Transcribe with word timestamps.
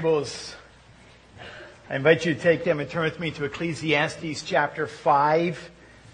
Bibles. 0.00 0.56
I 1.90 1.96
invite 1.96 2.24
you 2.24 2.32
to 2.32 2.40
take 2.40 2.64
them 2.64 2.80
and 2.80 2.88
turn 2.88 3.04
with 3.04 3.20
me 3.20 3.32
to 3.32 3.44
Ecclesiastes 3.44 4.42
chapter 4.44 4.86
5. 4.86 5.70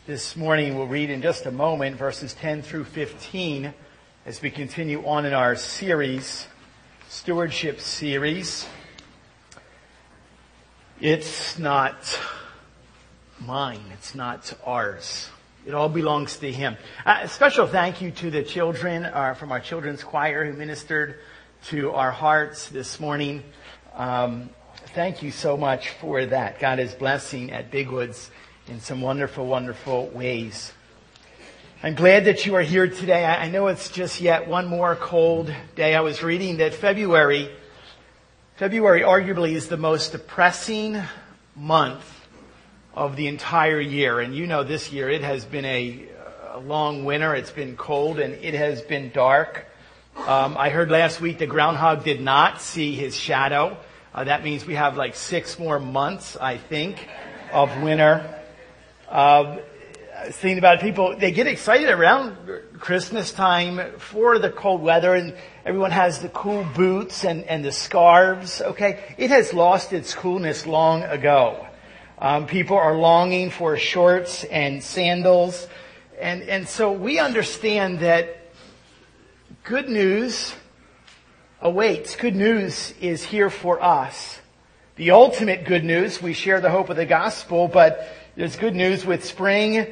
This 0.08 0.34
morning 0.34 0.76
we'll 0.76 0.88
read 0.88 1.08
in 1.08 1.22
just 1.22 1.46
a 1.46 1.52
moment 1.52 1.96
verses 1.96 2.34
10 2.34 2.62
through 2.62 2.82
15 2.82 3.72
as 4.24 4.42
we 4.42 4.50
continue 4.50 5.06
on 5.06 5.24
in 5.24 5.32
our 5.32 5.54
series, 5.54 6.48
stewardship 7.08 7.80
series. 7.80 8.66
It's 11.00 11.56
not 11.56 12.18
mine. 13.38 13.84
It's 13.92 14.16
not 14.16 14.52
ours. 14.64 15.28
It 15.64 15.74
all 15.74 15.88
belongs 15.88 16.38
to 16.38 16.50
Him. 16.50 16.76
Uh, 17.04 17.20
a 17.22 17.28
special 17.28 17.68
thank 17.68 18.02
you 18.02 18.10
to 18.10 18.32
the 18.32 18.42
children 18.42 19.04
uh, 19.04 19.34
from 19.34 19.52
our 19.52 19.60
children's 19.60 20.02
choir 20.02 20.44
who 20.44 20.54
ministered 20.54 21.20
to 21.66 21.92
our 21.92 22.10
hearts 22.10 22.68
this 22.68 22.98
morning. 22.98 23.44
Um, 23.96 24.50
thank 24.94 25.22
you 25.22 25.30
so 25.30 25.56
much 25.56 25.88
for 25.88 26.26
that. 26.26 26.60
God 26.60 26.78
is 26.80 26.92
blessing 26.92 27.50
at 27.50 27.70
Big 27.70 27.88
Woods 27.88 28.30
in 28.68 28.78
some 28.78 29.00
wonderful, 29.00 29.46
wonderful 29.46 30.08
ways. 30.08 30.70
I'm 31.82 31.94
glad 31.94 32.26
that 32.26 32.44
you 32.44 32.56
are 32.56 32.62
here 32.62 32.88
today. 32.88 33.24
I 33.24 33.48
know 33.48 33.68
it's 33.68 33.88
just 33.88 34.20
yet 34.20 34.48
one 34.48 34.66
more 34.66 34.96
cold 34.96 35.50
day. 35.76 35.94
I 35.94 36.00
was 36.00 36.22
reading 36.22 36.58
that 36.58 36.74
February, 36.74 37.50
February 38.56 39.00
arguably 39.00 39.52
is 39.52 39.68
the 39.68 39.78
most 39.78 40.12
depressing 40.12 41.00
month 41.54 42.04
of 42.92 43.16
the 43.16 43.28
entire 43.28 43.80
year. 43.80 44.20
And 44.20 44.36
you 44.36 44.46
know 44.46 44.62
this 44.62 44.92
year 44.92 45.08
it 45.08 45.22
has 45.22 45.46
been 45.46 45.64
a, 45.64 46.06
a 46.52 46.58
long 46.58 47.06
winter. 47.06 47.34
It's 47.34 47.50
been 47.50 47.78
cold 47.78 48.18
and 48.18 48.34
it 48.34 48.52
has 48.52 48.82
been 48.82 49.10
dark. 49.10 49.64
Um, 50.16 50.56
I 50.58 50.70
heard 50.70 50.90
last 50.90 51.20
week 51.20 51.38
the 51.38 51.46
groundhog 51.46 52.02
did 52.02 52.20
not 52.20 52.60
see 52.60 52.94
his 52.94 53.14
shadow. 53.14 53.76
Uh, 54.12 54.24
that 54.24 54.42
means 54.42 54.66
we 54.66 54.74
have 54.74 54.96
like 54.96 55.14
six 55.14 55.58
more 55.58 55.78
months, 55.78 56.36
I 56.36 56.56
think, 56.56 57.06
of 57.52 57.70
winter. 57.82 58.42
Uh, 59.08 59.58
thinking 60.24 60.58
about 60.58 60.80
people, 60.80 61.16
they 61.16 61.30
get 61.30 61.46
excited 61.46 61.90
around 61.90 62.36
Christmas 62.80 63.30
time 63.30 63.98
for 63.98 64.38
the 64.38 64.50
cold 64.50 64.82
weather 64.82 65.14
and 65.14 65.36
everyone 65.64 65.92
has 65.92 66.20
the 66.20 66.30
cool 66.30 66.66
boots 66.74 67.24
and, 67.24 67.44
and 67.44 67.64
the 67.64 67.70
scarves. 67.70 68.60
Okay. 68.60 69.14
It 69.18 69.30
has 69.30 69.52
lost 69.52 69.92
its 69.92 70.14
coolness 70.14 70.66
long 70.66 71.04
ago. 71.04 71.66
Um, 72.18 72.46
people 72.46 72.78
are 72.78 72.96
longing 72.96 73.50
for 73.50 73.76
shorts 73.76 74.42
and 74.44 74.82
sandals. 74.82 75.68
And, 76.18 76.42
and 76.42 76.66
so 76.66 76.90
we 76.90 77.18
understand 77.20 78.00
that 78.00 78.45
good 79.66 79.88
news 79.88 80.54
awaits. 81.60 82.14
Good 82.14 82.36
news 82.36 82.94
is 83.00 83.24
here 83.24 83.50
for 83.50 83.82
us. 83.82 84.40
The 84.94 85.10
ultimate 85.10 85.64
good 85.64 85.82
news, 85.82 86.22
we 86.22 86.34
share 86.34 86.60
the 86.60 86.70
hope 86.70 86.88
of 86.88 86.94
the 86.94 87.04
gospel, 87.04 87.66
but 87.66 88.08
there's 88.36 88.54
good 88.54 88.76
news 88.76 89.04
with 89.04 89.24
spring 89.24 89.88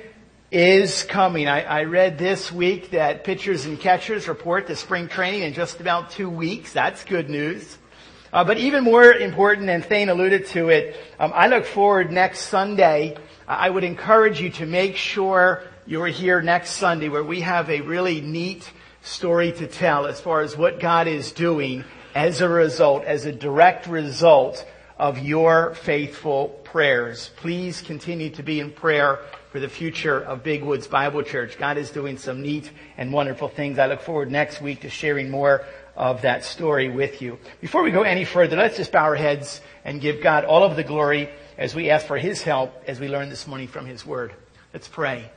is 0.52 1.02
coming. 1.02 1.48
I, 1.48 1.62
I, 1.62 1.84
read 1.84 2.18
this 2.18 2.52
week 2.52 2.92
that 2.92 3.24
pitchers 3.24 3.66
and 3.66 3.80
catchers 3.80 4.28
report 4.28 4.68
the 4.68 4.76
spring 4.76 5.08
training 5.08 5.42
in 5.42 5.54
just 5.54 5.80
about 5.80 6.12
two 6.12 6.30
weeks. 6.30 6.72
That's 6.72 7.02
good 7.02 7.28
news. 7.28 7.76
Uh, 8.32 8.44
but 8.44 8.58
even 8.58 8.84
more 8.84 9.12
important, 9.12 9.68
and 9.70 9.84
Thane 9.84 10.08
alluded 10.08 10.46
to 10.50 10.68
it, 10.68 10.94
um, 11.18 11.32
I 11.34 11.48
look 11.48 11.64
forward 11.64 12.12
next 12.12 12.42
Sunday. 12.42 13.16
I 13.48 13.70
would 13.70 13.82
encourage 13.82 14.40
you 14.40 14.50
to 14.50 14.66
make 14.66 14.94
sure 14.94 15.64
you're 15.84 16.06
here 16.06 16.40
next 16.40 16.74
Sunday 16.74 17.08
where 17.08 17.24
we 17.24 17.40
have 17.40 17.68
a 17.70 17.80
really 17.80 18.20
neat 18.20 18.70
story 19.04 19.52
to 19.52 19.66
tell 19.66 20.06
as 20.06 20.20
far 20.20 20.40
as 20.40 20.56
what 20.56 20.80
God 20.80 21.06
is 21.06 21.30
doing 21.30 21.84
as 22.14 22.40
a 22.40 22.48
result, 22.48 23.04
as 23.04 23.26
a 23.26 23.32
direct 23.32 23.86
result 23.86 24.66
of 24.98 25.18
your 25.18 25.74
faithful 25.74 26.48
prayers. 26.64 27.30
Please 27.36 27.82
continue 27.82 28.30
to 28.30 28.42
be 28.42 28.60
in 28.60 28.70
prayer 28.70 29.20
for 29.50 29.60
the 29.60 29.68
future 29.68 30.20
of 30.20 30.42
Big 30.42 30.62
Woods 30.62 30.86
Bible 30.86 31.22
Church. 31.22 31.58
God 31.58 31.76
is 31.76 31.90
doing 31.90 32.16
some 32.16 32.42
neat 32.42 32.70
and 32.96 33.12
wonderful 33.12 33.48
things. 33.48 33.78
I 33.78 33.86
look 33.86 34.00
forward 34.00 34.30
next 34.30 34.60
week 34.60 34.80
to 34.80 34.90
sharing 34.90 35.30
more 35.30 35.64
of 35.96 36.22
that 36.22 36.44
story 36.44 36.88
with 36.88 37.20
you. 37.20 37.38
Before 37.60 37.82
we 37.82 37.90
go 37.90 38.02
any 38.02 38.24
further, 38.24 38.56
let's 38.56 38.76
just 38.76 38.90
bow 38.90 39.04
our 39.04 39.14
heads 39.14 39.60
and 39.84 40.00
give 40.00 40.22
God 40.22 40.44
all 40.44 40.64
of 40.64 40.76
the 40.76 40.82
glory 40.82 41.28
as 41.58 41.74
we 41.74 41.90
ask 41.90 42.06
for 42.06 42.18
His 42.18 42.42
help 42.42 42.72
as 42.88 42.98
we 42.98 43.08
learn 43.08 43.28
this 43.28 43.46
morning 43.46 43.68
from 43.68 43.86
His 43.86 44.04
Word. 44.04 44.34
Let's 44.72 44.88
pray. 44.88 45.30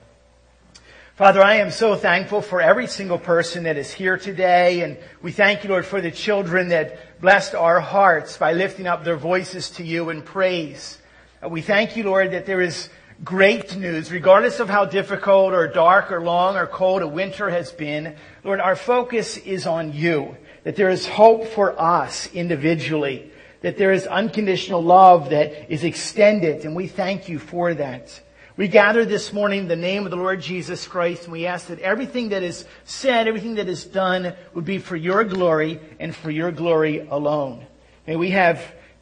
Father, 1.17 1.41
I 1.41 1.55
am 1.55 1.71
so 1.71 1.95
thankful 1.95 2.43
for 2.43 2.61
every 2.61 2.85
single 2.85 3.17
person 3.17 3.63
that 3.63 3.75
is 3.75 3.91
here 3.91 4.19
today, 4.19 4.81
and 4.81 4.99
we 5.23 5.31
thank 5.31 5.63
you, 5.63 5.71
Lord, 5.71 5.83
for 5.83 5.99
the 5.99 6.11
children 6.11 6.67
that 6.67 7.19
blessed 7.19 7.55
our 7.55 7.79
hearts 7.79 8.37
by 8.37 8.53
lifting 8.53 8.85
up 8.85 9.03
their 9.03 9.17
voices 9.17 9.71
to 9.71 9.83
you 9.83 10.11
in 10.11 10.21
praise. 10.21 10.99
Uh, 11.43 11.49
we 11.49 11.63
thank 11.63 11.97
you, 11.97 12.03
Lord, 12.03 12.33
that 12.33 12.45
there 12.45 12.61
is 12.61 12.89
great 13.23 13.75
news, 13.75 14.11
regardless 14.11 14.59
of 14.59 14.69
how 14.69 14.85
difficult 14.85 15.53
or 15.53 15.67
dark 15.67 16.11
or 16.11 16.21
long 16.21 16.55
or 16.55 16.67
cold 16.67 17.01
a 17.01 17.07
winter 17.07 17.49
has 17.49 17.71
been. 17.71 18.15
Lord, 18.43 18.59
our 18.59 18.75
focus 18.75 19.37
is 19.37 19.65
on 19.65 19.93
you 19.93 20.37
that 20.65 20.75
there 20.75 20.89
is 20.89 21.07
hope 21.07 21.47
for 21.47 21.81
us 21.81 22.31
individually, 22.31 23.31
that 23.61 23.79
there 23.79 23.91
is 23.91 24.05
unconditional 24.05 24.83
love 24.83 25.31
that 25.31 25.73
is 25.73 25.83
extended, 25.83 26.63
and 26.63 26.75
we 26.75 26.85
thank 26.85 27.27
you 27.27 27.39
for 27.39 27.73
that. 27.73 28.21
We 28.57 28.67
gather 28.67 29.05
this 29.05 29.33
morning 29.33 29.59
in 29.59 29.67
the 29.67 29.75
name 29.75 30.05
of 30.05 30.09
the 30.09 30.17
Lord 30.17 30.41
Jesus 30.41 30.87
Christ, 30.87 31.25
and 31.25 31.31
we 31.31 31.45
ask 31.45 31.67
that 31.67 31.77
everything 31.77 32.29
that 32.29 32.41
is 32.41 32.65
said, 32.85 33.27
everything 33.27 33.53
that 33.55 33.69
is 33.69 33.85
done 33.85 34.33
would 34.55 34.65
be 34.65 34.79
for 34.79 34.95
your 34.95 35.23
glory 35.23 35.79
and 35.99 36.15
for 36.15 36.31
your 36.31 36.51
glory 36.51 37.07
alone. 37.07 37.67
May 38.07 38.15
we 38.15 38.31
have 38.31 38.59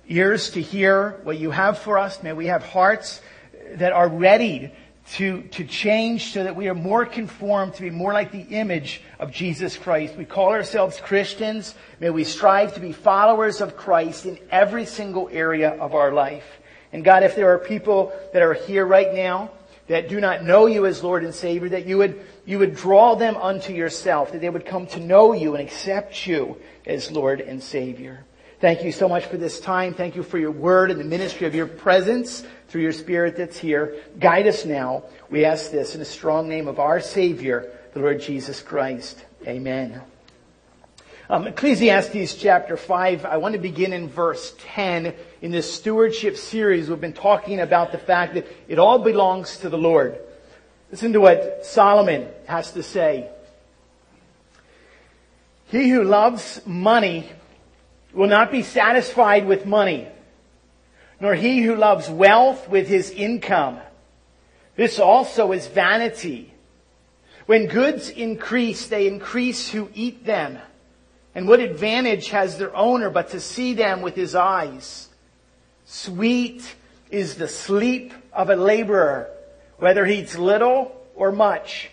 ears 0.09 0.49
to 0.51 0.61
hear 0.61 1.21
what 1.23 1.39
you 1.39 1.51
have 1.51 1.77
for 1.77 1.97
us. 1.97 2.21
May 2.21 2.33
we 2.33 2.47
have 2.47 2.65
hearts 2.65 3.21
that 3.75 3.94
are 3.94 4.09
ready 4.09 4.73
to, 5.13 5.44
to 5.44 5.63
change 5.63 6.33
so 6.33 6.44
that 6.44 6.57
we 6.57 6.67
are 6.67 6.75
more 6.75 7.05
conformed 7.05 7.75
to 7.75 7.81
be 7.81 7.89
more 7.89 8.11
like 8.11 8.33
the 8.33 8.41
image 8.41 9.01
of 9.19 9.31
Jesus 9.31 9.77
Christ. 9.77 10.17
We 10.17 10.25
call 10.25 10.49
ourselves 10.49 10.99
Christians. 10.99 11.75
May 12.01 12.09
we 12.09 12.25
strive 12.25 12.73
to 12.73 12.81
be 12.81 12.91
followers 12.91 13.61
of 13.61 13.77
Christ 13.77 14.25
in 14.25 14.38
every 14.51 14.85
single 14.85 15.29
area 15.31 15.69
of 15.69 15.95
our 15.95 16.11
life. 16.11 16.59
And 16.95 17.03
God, 17.03 17.23
if 17.23 17.35
there 17.35 17.53
are 17.53 17.59
people 17.59 18.13
that 18.31 18.41
are 18.41 18.53
here 18.53 18.85
right 18.85 19.13
now 19.13 19.51
that 19.88 20.07
do 20.07 20.22
not 20.22 20.45
know 20.45 20.66
you 20.66 20.85
as 20.85 21.03
Lord 21.03 21.25
and 21.25 21.35
Savior, 21.35 21.67
that 21.67 21.85
you 21.85 21.97
would, 21.97 22.25
you 22.45 22.57
would 22.57 22.73
draw 22.73 23.16
them 23.16 23.35
unto 23.35 23.73
yourself, 23.73 24.31
that 24.31 24.39
they 24.39 24.50
would 24.50 24.66
come 24.66 24.88
to 24.88 25.01
know 25.01 25.33
you 25.33 25.56
and 25.56 25.67
accept 25.67 26.25
you 26.25 26.56
as 26.85 27.11
Lord 27.11 27.41
and 27.41 27.61
Savior. 27.61 28.23
Thank 28.61 28.85
you 28.85 28.94
so 28.94 29.09
much 29.09 29.25
for 29.25 29.35
this 29.35 29.59
time. 29.59 29.94
Thank 29.94 30.16
you 30.16 30.23
for 30.23 30.38
your 30.38 30.51
word 30.51 30.89
and 30.89 30.97
the 30.97 31.03
ministry 31.03 31.45
of 31.45 31.53
your 31.53 31.67
presence 31.67 32.45
through 32.69 32.83
your 32.83 32.94
spirit 32.94 33.35
that's 33.35 33.57
here. 33.57 34.01
Guide 34.17 34.47
us 34.47 34.63
now. 34.63 35.03
We 35.29 35.44
ask 35.44 35.72
this 35.72 35.95
in 35.95 36.00
the 36.00 36.06
strong 36.06 36.47
name 36.47 36.69
of 36.69 36.79
our 36.79 37.01
Savior, 37.01 37.77
the 37.91 38.00
Lord 38.00 38.22
Jesus 38.22 38.62
Christ. 38.62 39.25
Amen. 39.45 40.01
Um, 41.28 41.47
Ecclesiastes 41.47 42.36
chapter 42.36 42.78
5, 42.78 43.25
I 43.25 43.38
want 43.38 43.53
to 43.53 43.59
begin 43.59 43.94
in 43.94 44.09
verse 44.09 44.53
10. 44.59 45.12
In 45.41 45.52
this 45.52 45.74
stewardship 45.74 46.38
series, 46.38 46.88
we've 46.88 47.02
been 47.02 47.13
talking 47.13 47.59
about 47.62 47.91
the 47.91 47.97
fact 47.97 48.36
that 48.36 48.46
it 48.68 48.78
all 48.78 49.00
belongs 49.00 49.58
to 49.59 49.69
the 49.69 49.78
Lord. 49.78 50.19
Listen 50.91 51.13
to 51.13 51.19
what 51.19 51.66
Solomon 51.66 52.28
has 52.46 52.74
to 52.74 52.84
say. 52.84 53.28
He 55.69 55.90
who 55.90 56.03
loves 56.03 56.62
money 56.63 57.28
will 58.13 58.30
not 58.30 58.52
be 58.52 58.62
satisfied 58.62 59.47
with 59.47 59.66
money, 59.66 60.07
nor 61.19 61.34
he 61.34 61.63
who 61.63 61.75
loves 61.75 62.07
wealth 62.07 62.69
with 62.69 62.88
his 62.88 63.09
income. 63.09 63.80
This 64.75 65.00
also 65.00 65.53
is 65.53 65.66
vanity. 65.66 66.53
When 67.47 67.66
goods 67.66 68.09
increase, 68.09 68.86
they 68.86 69.07
increase 69.07 69.72
who 69.72 69.90
eat 69.96 70.24
them. 70.24 70.59
And 71.35 71.50
what 71.50 71.59
advantage 71.59 72.29
has 72.29 72.57
their 72.57 72.73
owner 72.75 73.09
but 73.09 73.31
to 73.31 73.41
see 73.41 73.73
them 73.73 74.01
with 74.01 74.16
his 74.16 74.34
eyes? 74.35 75.09
Sweet 75.86 76.75
is 77.12 77.36
the 77.36 77.50
sleep 77.50 78.13
of 78.31 78.50
a 78.50 78.56
laborer, 78.56 79.30
whether 79.77 80.06
he 80.06 80.19
eats 80.21 80.38
little 80.38 80.95
or 81.13 81.33
much. 81.33 81.89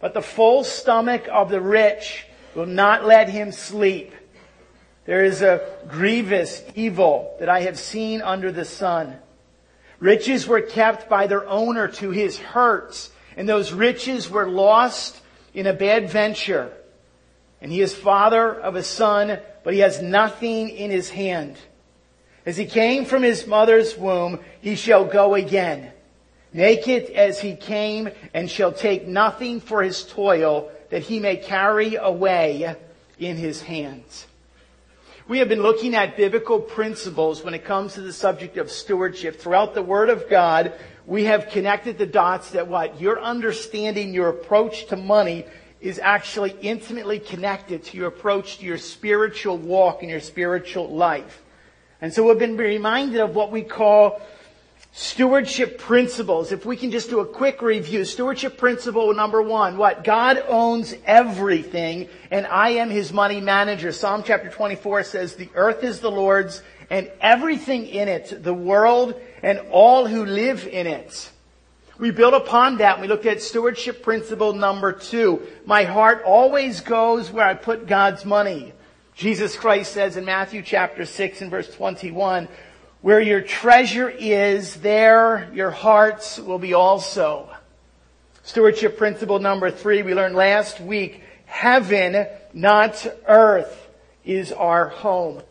But 0.00 0.12
the 0.12 0.22
full 0.22 0.64
stomach 0.64 1.28
of 1.30 1.50
the 1.50 1.60
rich 1.60 2.26
will 2.56 2.66
not 2.66 3.06
let 3.06 3.28
him 3.28 3.52
sleep. 3.52 4.12
There 5.04 5.24
is 5.24 5.40
a 5.40 5.60
grievous 5.88 6.62
evil 6.74 7.36
that 7.38 7.48
I 7.48 7.60
have 7.60 7.78
seen 7.78 8.22
under 8.22 8.50
the 8.50 8.64
sun. 8.64 9.16
Riches 10.00 10.46
were 10.46 10.62
kept 10.62 11.08
by 11.08 11.26
their 11.26 11.46
owner 11.48 11.88
to 11.88 12.10
his 12.10 12.38
hurts, 12.38 13.10
and 13.36 13.48
those 13.48 13.72
riches 13.72 14.28
were 14.30 14.48
lost 14.48 15.20
in 15.54 15.66
a 15.66 15.72
bad 15.72 16.10
venture. 16.10 16.72
And 17.60 17.70
he 17.70 17.80
is 17.80 17.94
father 17.94 18.54
of 18.54 18.74
a 18.74 18.82
son, 18.82 19.38
but 19.64 19.74
he 19.74 19.80
has 19.80 20.00
nothing 20.00 20.70
in 20.70 20.90
his 20.90 21.10
hand. 21.10 21.56
As 22.46 22.56
he 22.56 22.64
came 22.64 23.04
from 23.04 23.22
his 23.22 23.46
mother's 23.46 23.96
womb, 23.96 24.40
he 24.60 24.74
shall 24.74 25.04
go 25.04 25.34
again. 25.34 25.92
Naked 26.52 27.10
as 27.10 27.40
he 27.40 27.54
came, 27.54 28.10
and 28.34 28.50
shall 28.50 28.72
take 28.72 29.06
nothing 29.06 29.60
for 29.60 29.82
his 29.82 30.04
toil 30.04 30.70
that 30.88 31.02
he 31.02 31.20
may 31.20 31.36
carry 31.36 31.94
away 31.94 32.74
in 33.18 33.36
his 33.36 33.62
hands. 33.62 34.26
We 35.28 35.38
have 35.38 35.48
been 35.48 35.62
looking 35.62 35.94
at 35.94 36.16
biblical 36.16 36.58
principles 36.58 37.44
when 37.44 37.54
it 37.54 37.64
comes 37.64 37.94
to 37.94 38.00
the 38.00 38.12
subject 38.12 38.56
of 38.56 38.68
stewardship. 38.68 39.38
Throughout 39.38 39.74
the 39.74 39.82
Word 39.82 40.08
of 40.08 40.28
God, 40.28 40.72
we 41.06 41.24
have 41.26 41.50
connected 41.50 41.98
the 41.98 42.06
dots 42.06 42.50
that 42.50 42.66
what? 42.66 43.00
Your 43.00 43.20
understanding, 43.20 44.12
your 44.12 44.30
approach 44.30 44.86
to 44.86 44.96
money 44.96 45.46
is 45.80 45.98
actually 45.98 46.54
intimately 46.60 47.18
connected 47.18 47.84
to 47.84 47.96
your 47.96 48.08
approach 48.08 48.58
to 48.58 48.64
your 48.64 48.78
spiritual 48.78 49.56
walk 49.56 50.02
and 50.02 50.10
your 50.10 50.20
spiritual 50.20 50.88
life. 50.88 51.42
And 52.00 52.12
so 52.12 52.26
we've 52.26 52.38
been 52.38 52.56
reminded 52.56 53.20
of 53.20 53.34
what 53.34 53.50
we 53.50 53.62
call 53.62 54.20
Stewardship 54.92 55.78
principles. 55.78 56.50
If 56.50 56.66
we 56.66 56.76
can 56.76 56.90
just 56.90 57.10
do 57.10 57.20
a 57.20 57.26
quick 57.26 57.62
review. 57.62 58.04
Stewardship 58.04 58.58
principle 58.58 59.14
number 59.14 59.40
one. 59.40 59.76
What? 59.76 60.02
God 60.02 60.42
owns 60.48 60.94
everything 61.06 62.08
and 62.30 62.44
I 62.46 62.70
am 62.70 62.90
his 62.90 63.12
money 63.12 63.40
manager. 63.40 63.92
Psalm 63.92 64.24
chapter 64.26 64.50
24 64.50 65.04
says, 65.04 65.36
the 65.36 65.48
earth 65.54 65.84
is 65.84 66.00
the 66.00 66.10
Lord's 66.10 66.62
and 66.90 67.08
everything 67.20 67.86
in 67.86 68.08
it, 68.08 68.42
the 68.42 68.52
world 68.52 69.14
and 69.44 69.60
all 69.70 70.08
who 70.08 70.26
live 70.26 70.66
in 70.66 70.88
it. 70.88 71.30
We 72.00 72.10
built 72.10 72.32
upon 72.32 72.78
that. 72.78 72.98
We 72.98 73.08
looked 73.08 73.26
at 73.26 73.42
stewardship 73.42 74.02
principle 74.02 74.54
number 74.54 74.90
two. 74.90 75.46
My 75.66 75.84
heart 75.84 76.22
always 76.24 76.80
goes 76.80 77.30
where 77.30 77.44
I 77.44 77.52
put 77.52 77.86
God's 77.86 78.24
money. 78.24 78.72
Jesus 79.14 79.54
Christ 79.54 79.92
says 79.92 80.16
in 80.16 80.24
Matthew 80.24 80.62
chapter 80.62 81.04
6 81.04 81.42
and 81.42 81.50
verse 81.50 81.70
21, 81.74 82.48
where 83.02 83.20
your 83.20 83.42
treasure 83.42 84.08
is, 84.08 84.76
there 84.76 85.50
your 85.52 85.70
hearts 85.70 86.38
will 86.38 86.58
be 86.58 86.72
also. 86.72 87.50
Stewardship 88.44 88.96
principle 88.96 89.38
number 89.38 89.70
three, 89.70 90.02
we 90.02 90.14
learned 90.14 90.34
last 90.34 90.80
week, 90.80 91.22
heaven, 91.44 92.26
not 92.54 93.06
earth, 93.28 93.88
is 94.24 94.52
our 94.52 94.88
home. 94.88 95.42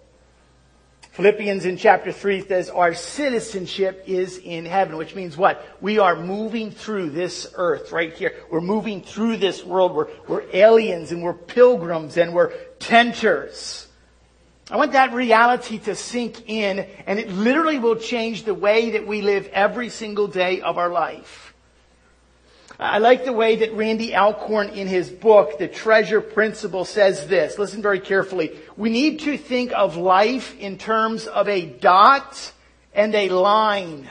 Philippians 1.12 1.66
in 1.66 1.78
chapter 1.78 2.12
3 2.12 2.48
says 2.48 2.70
our 2.70 2.94
citizenship 2.94 4.04
is 4.08 4.38
in 4.38 4.66
heaven, 4.66 4.96
which 4.96 5.16
means 5.16 5.36
what? 5.36 5.66
We 5.82 5.98
are 5.98 6.16
moving 6.16 6.72
through 6.72 7.10
this 7.10 7.52
earth 7.56 7.92
right 7.92 8.14
here. 8.14 8.36
We're 8.52 8.62
moving 8.62 9.02
through 9.02 9.38
this 9.38 9.64
world. 9.64 9.96
We're, 9.96 10.08
we're 10.28 10.46
aliens 10.54 11.12
and 11.12 11.24
we're 11.24 11.34
pilgrims 11.34 12.18
and 12.18 12.34
we're 12.34 12.54
tenters. 12.78 13.88
I 14.72 14.78
want 14.78 14.92
that 14.92 15.14
reality 15.14 15.80
to 15.80 15.96
sink 15.96 16.48
in 16.48 16.88
and 17.08 17.18
it 17.18 17.30
literally 17.30 17.80
will 17.80 17.96
change 17.96 18.44
the 18.44 18.54
way 18.54 18.92
that 18.92 19.08
we 19.08 19.24
live 19.24 19.48
every 19.48 19.90
single 19.90 20.28
day 20.28 20.62
of 20.62 20.78
our 20.78 20.90
life. 20.90 21.49
I 22.82 23.00
like 23.00 23.26
the 23.26 23.34
way 23.34 23.58
that 23.58 23.74
Randy 23.74 24.16
Alcorn 24.16 24.70
in 24.70 24.88
his 24.88 25.10
book, 25.10 25.58
The 25.58 25.68
Treasure 25.68 26.22
Principle 26.22 26.86
says 26.86 27.28
this. 27.28 27.60
Listen 27.60 27.82
very 27.82 28.00
carefully. 28.00 28.58
We 28.78 28.90
need 28.90 29.20
to 29.22 29.38
think 29.38 29.74
of 29.74 29.98
life 29.98 30.58
in 30.58 30.78
terms 30.78 31.28
of 31.28 31.50
a 31.50 31.66
dot 31.66 32.54
and 32.94 33.14
a 33.14 33.28
line. 33.30 34.10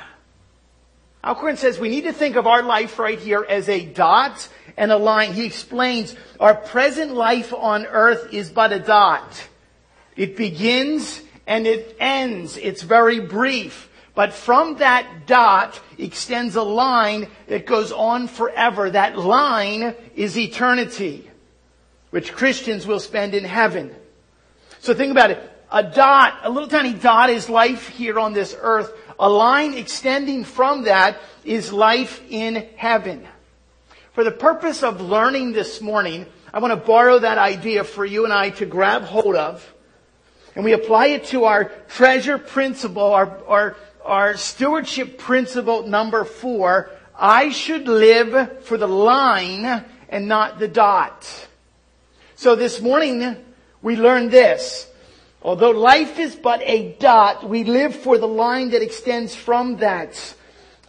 Alcorn 1.24 1.56
says 1.56 1.78
we 1.78 1.88
need 1.88 2.04
to 2.04 2.12
think 2.12 2.36
of 2.36 2.46
our 2.46 2.62
life 2.62 2.98
right 2.98 3.18
here 3.18 3.44
as 3.48 3.70
a 3.70 3.86
dot 3.86 4.46
and 4.76 4.92
a 4.92 4.98
line. 4.98 5.32
He 5.32 5.46
explains 5.46 6.14
our 6.38 6.54
present 6.54 7.14
life 7.14 7.54
on 7.54 7.86
earth 7.86 8.34
is 8.34 8.50
but 8.50 8.72
a 8.72 8.78
dot. 8.78 9.48
It 10.14 10.36
begins 10.36 11.22
and 11.46 11.66
it 11.66 11.96
ends. 11.98 12.58
It's 12.58 12.82
very 12.82 13.20
brief. 13.20 13.87
But 14.18 14.32
from 14.32 14.78
that 14.78 15.28
dot 15.28 15.80
extends 15.96 16.56
a 16.56 16.62
line 16.64 17.28
that 17.46 17.66
goes 17.66 17.92
on 17.92 18.26
forever. 18.26 18.90
That 18.90 19.16
line 19.16 19.94
is 20.16 20.36
eternity, 20.36 21.30
which 22.10 22.32
Christians 22.32 22.84
will 22.84 22.98
spend 22.98 23.36
in 23.36 23.44
heaven. 23.44 23.94
So 24.80 24.92
think 24.92 25.12
about 25.12 25.30
it. 25.30 25.52
A 25.70 25.84
dot, 25.84 26.40
a 26.42 26.50
little 26.50 26.68
tiny 26.68 26.94
dot 26.94 27.30
is 27.30 27.48
life 27.48 27.90
here 27.90 28.18
on 28.18 28.32
this 28.32 28.56
earth. 28.60 28.92
A 29.20 29.30
line 29.30 29.74
extending 29.74 30.42
from 30.42 30.82
that 30.82 31.20
is 31.44 31.72
life 31.72 32.20
in 32.28 32.66
heaven. 32.74 33.24
For 34.14 34.24
the 34.24 34.32
purpose 34.32 34.82
of 34.82 35.00
learning 35.00 35.52
this 35.52 35.80
morning, 35.80 36.26
I 36.52 36.58
want 36.58 36.72
to 36.72 36.84
borrow 36.84 37.20
that 37.20 37.38
idea 37.38 37.84
for 37.84 38.04
you 38.04 38.24
and 38.24 38.32
I 38.32 38.50
to 38.50 38.66
grab 38.66 39.02
hold 39.02 39.36
of 39.36 39.64
and 40.58 40.64
we 40.64 40.72
apply 40.72 41.06
it 41.06 41.26
to 41.26 41.44
our 41.44 41.66
treasure 41.86 42.36
principle, 42.36 43.14
our, 43.14 43.38
our, 43.46 43.76
our 44.08 44.36
stewardship 44.36 45.18
principle 45.18 45.86
number 45.86 46.24
four. 46.24 46.90
I 47.14 47.50
should 47.50 47.86
live 47.86 48.64
for 48.64 48.76
the 48.76 48.88
line 48.88 49.84
and 50.08 50.26
not 50.26 50.58
the 50.58 50.68
dot. 50.68 51.46
So 52.34 52.56
this 52.56 52.80
morning 52.80 53.36
we 53.82 53.96
learned 53.96 54.30
this. 54.30 54.90
Although 55.42 55.70
life 55.70 56.18
is 56.18 56.34
but 56.34 56.62
a 56.62 56.96
dot, 56.98 57.48
we 57.48 57.64
live 57.64 57.94
for 57.94 58.18
the 58.18 58.26
line 58.26 58.70
that 58.70 58.82
extends 58.82 59.34
from 59.34 59.76
that. 59.76 60.34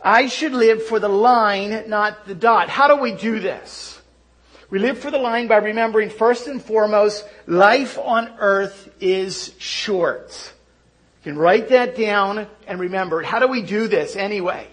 I 0.04 0.28
should 0.28 0.54
live 0.54 0.84
for 0.84 1.00
the 1.00 1.10
line, 1.10 1.90
not 1.90 2.26
the 2.26 2.36
dot. 2.36 2.70
How 2.70 2.88
do 2.88 3.02
we 3.02 3.12
do 3.12 3.40
this? 3.40 4.02
We 4.70 4.80
live 4.80 5.00
for 5.00 5.12
the 5.12 5.18
line 5.18 5.48
by 5.48 5.58
remembering 5.58 6.10
first 6.10 6.48
and 6.48 6.62
foremost, 6.62 7.26
life 7.48 7.98
on 7.98 8.32
earth 8.40 8.90
is 9.00 9.54
short. 9.58 10.54
You 11.24 11.32
can 11.34 11.38
write 11.38 11.70
that 11.70 11.98
down 11.98 12.48
and 12.68 12.80
remember 12.80 13.22
it. 13.22 13.26
How 13.26 13.40
do 13.40 13.48
we 13.48 13.62
do 13.62 13.88
this 13.88 14.16
anyway? 14.16 14.68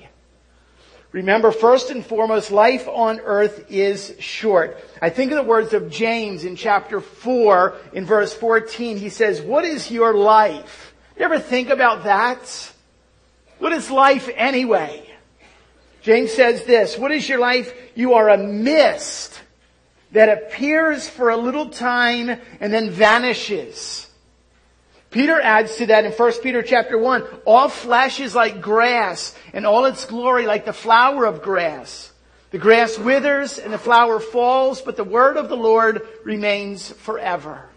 Remember, 1.12 1.50
first 1.50 1.90
and 1.90 2.04
foremost, 2.04 2.50
life 2.50 2.86
on 2.88 3.20
earth 3.20 3.70
is 3.70 4.14
short. 4.18 4.76
I 5.00 5.08
think 5.08 5.32
of 5.32 5.38
the 5.38 5.44
words 5.44 5.72
of 5.72 5.90
James 5.90 6.44
in 6.44 6.56
chapter 6.56 7.00
4 7.00 7.74
in 7.94 8.04
verse 8.04 8.34
14. 8.34 8.98
He 8.98 9.08
says, 9.08 9.40
what 9.40 9.64
is 9.64 9.90
your 9.90 10.14
life? 10.14 10.94
You 11.18 11.24
ever 11.24 11.38
think 11.38 11.70
about 11.70 12.04
that? 12.04 12.72
What 13.58 13.72
is 13.72 13.90
life 13.90 14.28
anyway? 14.34 15.08
James 16.02 16.32
says 16.32 16.64
this, 16.64 16.98
what 16.98 17.10
is 17.10 17.28
your 17.28 17.38
life? 17.38 17.72
You 17.94 18.14
are 18.14 18.28
a 18.28 18.38
mist 18.38 19.40
that 20.12 20.28
appears 20.28 21.08
for 21.08 21.30
a 21.30 21.36
little 21.36 21.70
time 21.70 22.28
and 22.60 22.72
then 22.72 22.90
vanishes. 22.90 24.05
Peter 25.10 25.40
adds 25.40 25.76
to 25.76 25.86
that 25.86 26.04
in 26.04 26.12
1 26.12 26.32
Peter 26.42 26.62
chapter 26.62 26.98
1, 26.98 27.22
all 27.44 27.68
flesh 27.68 28.20
is 28.20 28.34
like 28.34 28.60
grass 28.60 29.34
and 29.52 29.66
all 29.66 29.84
its 29.84 30.04
glory 30.04 30.46
like 30.46 30.64
the 30.64 30.72
flower 30.72 31.24
of 31.24 31.42
grass. 31.42 32.12
The 32.50 32.58
grass 32.58 32.98
withers 32.98 33.58
and 33.58 33.72
the 33.72 33.78
flower 33.78 34.20
falls, 34.20 34.80
but 34.80 34.96
the 34.96 35.04
word 35.04 35.36
of 35.36 35.48
the 35.48 35.56
Lord 35.56 36.02
remains 36.24 36.90
forever. 36.90 37.68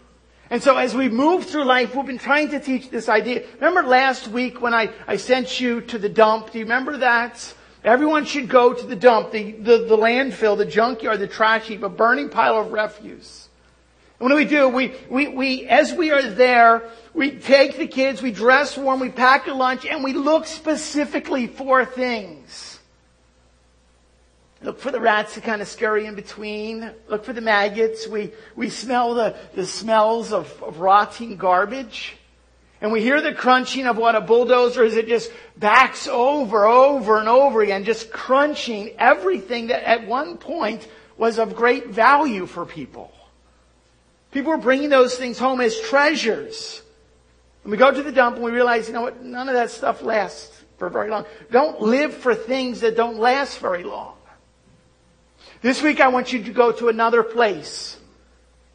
And 0.48 0.62
so 0.62 0.76
as 0.76 0.94
we 0.94 1.08
move 1.08 1.44
through 1.44 1.64
life, 1.64 1.94
we've 1.94 2.06
been 2.06 2.18
trying 2.18 2.48
to 2.50 2.60
teach 2.60 2.90
this 2.90 3.08
idea. 3.08 3.44
Remember 3.56 3.84
last 3.84 4.28
week 4.28 4.60
when 4.60 4.74
I, 4.74 4.90
I 5.06 5.16
sent 5.16 5.60
you 5.60 5.80
to 5.82 5.98
the 5.98 6.08
dump? 6.08 6.50
Do 6.50 6.58
you 6.58 6.64
remember 6.64 6.96
that? 6.96 7.54
Everyone 7.84 8.24
should 8.24 8.48
go 8.48 8.74
to 8.74 8.86
the 8.86 8.96
dump, 8.96 9.32
the, 9.32 9.52
the, 9.52 9.78
the 9.78 9.96
landfill, 9.96 10.58
the 10.58 10.66
junkyard, 10.66 11.20
the 11.20 11.28
trash 11.28 11.68
heap, 11.68 11.82
a 11.82 11.88
burning 11.88 12.28
pile 12.28 12.58
of 12.58 12.72
refuse. 12.72 13.49
And 14.20 14.28
what 14.28 14.28
do 14.28 14.36
we 14.36 14.44
do? 14.44 14.68
We, 14.68 14.94
we, 15.08 15.28
we, 15.28 15.66
as 15.66 15.94
we 15.94 16.10
are 16.10 16.20
there, 16.20 16.82
we 17.14 17.38
take 17.38 17.78
the 17.78 17.86
kids, 17.86 18.20
we 18.20 18.32
dress 18.32 18.76
warm, 18.76 19.00
we 19.00 19.08
pack 19.08 19.46
a 19.46 19.54
lunch, 19.54 19.86
and 19.86 20.04
we 20.04 20.12
look 20.12 20.46
specifically 20.46 21.46
for 21.46 21.86
things. 21.86 22.78
Look 24.62 24.78
for 24.78 24.90
the 24.90 25.00
rats 25.00 25.36
that 25.36 25.44
kind 25.44 25.62
of 25.62 25.68
scurry 25.68 26.04
in 26.04 26.16
between. 26.16 26.92
Look 27.08 27.24
for 27.24 27.32
the 27.32 27.40
maggots. 27.40 28.06
We, 28.06 28.32
we 28.56 28.68
smell 28.68 29.14
the, 29.14 29.36
the 29.54 29.64
smells 29.64 30.34
of, 30.34 30.62
of 30.62 30.80
rotting 30.80 31.36
garbage. 31.36 32.18
And 32.82 32.92
we 32.92 33.00
hear 33.00 33.22
the 33.22 33.32
crunching 33.32 33.86
of 33.86 33.96
what 33.96 34.16
a 34.16 34.20
bulldozer 34.20 34.84
is. 34.84 34.96
It 34.96 35.08
just 35.08 35.32
backs 35.56 36.06
over, 36.06 36.66
over 36.66 37.18
and 37.18 37.28
over 37.28 37.62
again, 37.62 37.84
just 37.84 38.12
crunching 38.12 38.90
everything 38.98 39.68
that 39.68 39.88
at 39.88 40.06
one 40.06 40.36
point 40.36 40.86
was 41.16 41.38
of 41.38 41.56
great 41.56 41.88
value 41.88 42.44
for 42.44 42.66
people. 42.66 43.12
People 44.30 44.52
were 44.52 44.58
bringing 44.58 44.88
those 44.88 45.16
things 45.16 45.38
home 45.38 45.60
as 45.60 45.78
treasures. 45.80 46.82
And 47.64 47.70
we 47.70 47.76
go 47.76 47.90
to 47.90 48.02
the 48.02 48.12
dump 48.12 48.36
and 48.36 48.44
we 48.44 48.52
realize, 48.52 48.88
you 48.88 48.94
know 48.94 49.02
what, 49.02 49.22
none 49.22 49.48
of 49.48 49.54
that 49.54 49.70
stuff 49.70 50.02
lasts 50.02 50.62
for 50.78 50.88
very 50.88 51.10
long. 51.10 51.26
Don't 51.50 51.80
live 51.80 52.14
for 52.14 52.34
things 52.34 52.80
that 52.80 52.96
don't 52.96 53.18
last 53.18 53.58
very 53.58 53.82
long. 53.82 54.14
This 55.62 55.82
week 55.82 56.00
I 56.00 56.08
want 56.08 56.32
you 56.32 56.44
to 56.44 56.52
go 56.52 56.72
to 56.72 56.88
another 56.88 57.22
place. 57.22 57.98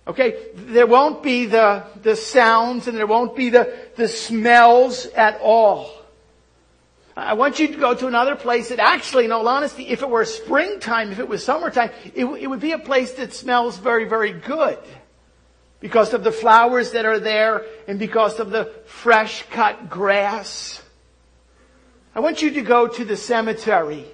Okay, 0.08 0.50
there 0.54 0.86
won't 0.86 1.24
be 1.24 1.48
the, 1.48 1.84
the 2.04 2.16
sounds 2.16 2.88
and 2.88 2.96
there 2.96 3.08
won't 3.08 3.36
be 3.36 3.50
the, 3.50 3.76
the 3.96 4.08
smells 4.08 5.08
at 5.08 5.40
all. 5.42 5.92
I 7.18 7.34
want 7.34 7.60
you 7.60 7.70
to 7.70 7.78
go 7.78 7.96
to 7.96 8.08
another 8.08 8.36
place 8.36 8.70
that 8.70 8.80
actually, 8.80 9.26
in 9.26 9.32
all 9.32 9.48
honesty, 9.48 9.88
if 9.88 10.04
it 10.04 10.10
were 10.10 10.26
springtime, 10.26 11.12
if 11.12 11.20
it 11.20 11.28
was 11.28 11.44
summertime, 11.44 11.90
it, 12.14 12.26
it 12.26 12.48
would 12.48 12.60
be 12.60 12.74
a 12.74 12.78
place 12.78 13.14
that 13.14 13.34
smells 13.34 13.78
very, 13.78 14.04
very 14.04 14.34
good. 14.34 14.78
Because 15.80 16.14
of 16.14 16.24
the 16.24 16.32
flowers 16.32 16.92
that 16.92 17.06
are 17.06 17.20
there 17.20 17.66
and 17.88 18.00
because 18.00 18.40
of 18.40 18.50
the 18.50 18.74
fresh 18.86 19.44
cut 19.52 19.90
grass. 19.90 20.82
I 22.16 22.22
want 22.22 22.42
you 22.42 22.52
to 22.52 22.62
go 22.62 22.88
to 22.88 23.06
the 23.06 23.18
cemetery. 23.18 24.06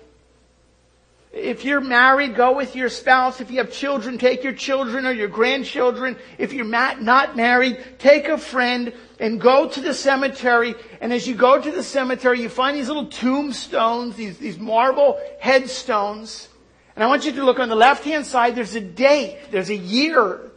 If 1.31 1.63
you're 1.63 1.79
married, 1.79 2.35
go 2.35 2.57
with 2.57 2.75
your 2.75 2.89
spouse. 2.89 3.39
If 3.39 3.51
you 3.51 3.59
have 3.59 3.71
children, 3.71 4.17
take 4.17 4.43
your 4.43 4.51
children 4.51 5.05
or 5.05 5.13
your 5.13 5.29
grandchildren. 5.29 6.17
If 6.37 6.51
you're 6.51 6.65
not 6.65 7.37
married, 7.37 7.81
take 7.99 8.27
a 8.27 8.37
friend 8.37 8.91
and 9.17 9.39
go 9.39 9.69
to 9.69 9.79
the 9.79 9.93
cemetery. 9.93 10.75
And 10.99 11.13
as 11.13 11.25
you 11.25 11.35
go 11.35 11.61
to 11.61 11.71
the 11.71 11.83
cemetery, 11.83 12.41
you 12.41 12.49
find 12.49 12.75
these 12.75 12.89
little 12.89 13.05
tombstones, 13.05 14.17
these, 14.17 14.39
these 14.39 14.59
marble 14.59 15.21
headstones. 15.39 16.49
And 16.95 17.03
I 17.03 17.07
want 17.07 17.23
you 17.23 17.31
to 17.31 17.45
look 17.45 17.59
on 17.59 17.69
the 17.69 17.75
left 17.75 18.03
hand 18.03 18.25
side, 18.25 18.55
there's 18.55 18.75
a 18.75 18.81
date, 18.81 19.37
there's 19.51 19.69
a 19.69 19.75
year 19.75 20.50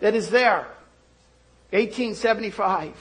that 0.00 0.14
is 0.14 0.30
there. 0.30 0.66
1875. 1.70 2.94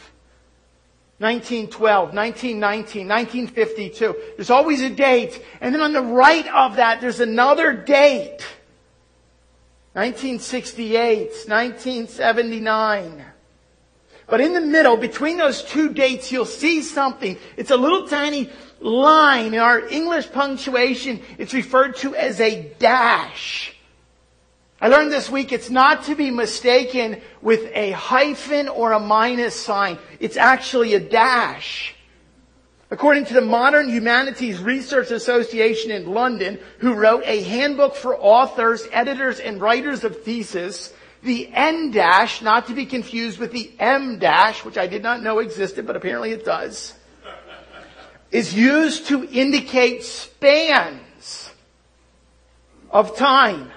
1912, 1.17 2.13
1919, 2.13 3.07
1952. 3.07 4.15
There's 4.35 4.49
always 4.49 4.81
a 4.81 4.89
date. 4.89 5.41
And 5.61 5.73
then 5.73 5.81
on 5.81 5.93
the 5.93 6.01
right 6.01 6.45
of 6.53 6.75
that, 6.75 6.99
there's 6.99 7.21
another 7.21 7.71
date. 7.71 8.45
1968, 9.93 11.47
1979. 11.47 13.25
But 14.27 14.41
in 14.41 14.53
the 14.53 14.61
middle, 14.61 14.97
between 14.97 15.37
those 15.37 15.63
two 15.63 15.93
dates, 15.93 16.31
you'll 16.31 16.45
see 16.45 16.81
something. 16.81 17.37
It's 17.55 17.71
a 17.71 17.77
little 17.77 18.07
tiny 18.07 18.49
line. 18.81 19.53
In 19.53 19.59
our 19.59 19.87
English 19.87 20.31
punctuation, 20.31 21.21
it's 21.37 21.53
referred 21.53 21.95
to 21.97 22.15
as 22.15 22.41
a 22.41 22.63
dash. 22.79 23.74
I 24.81 24.89
learned 24.89 25.11
this 25.11 25.29
week 25.29 25.51
it's 25.51 25.69
not 25.69 26.03
to 26.05 26.15
be 26.15 26.31
mistaken 26.31 27.21
with 27.41 27.71
a 27.73 27.91
hyphen 27.91 28.67
or 28.67 28.91
a 28.91 28.99
minus 28.99 29.59
sign. 29.59 29.97
It's 30.19 30.37
actually 30.37 30.93
a 30.95 30.99
dash. 30.99 31.95
According 32.91 33.25
to 33.25 33.33
the 33.33 33.41
Modern 33.41 33.89
Humanities 33.89 34.61
Research 34.61 35.11
Association 35.11 35.91
in 35.91 36.13
London, 36.13 36.59
who 36.79 36.93
wrote 36.93 37.23
a 37.25 37.41
handbook 37.41 37.95
for 37.95 38.15
authors, 38.15 38.87
editors, 38.91 39.39
and 39.39 39.59
writers 39.59 40.03
of 40.03 40.21
thesis, 40.23 40.93
the 41.23 41.49
N 41.53 41.91
dash, 41.91 42.41
not 42.41 42.67
to 42.67 42.75
be 42.75 42.85
confused 42.85 43.39
with 43.39 43.51
the 43.51 43.71
M 43.79 44.19
dash, 44.19 44.63
which 44.63 44.77
I 44.77 44.85
did 44.85 45.01
not 45.01 45.23
know 45.23 45.39
existed, 45.39 45.87
but 45.87 45.95
apparently 45.95 46.31
it 46.31 46.45
does, 46.45 46.93
is 48.29 48.53
used 48.53 49.07
to 49.07 49.27
indicate 49.31 50.03
spans 50.03 51.49
of 52.91 53.17
time 53.17 53.71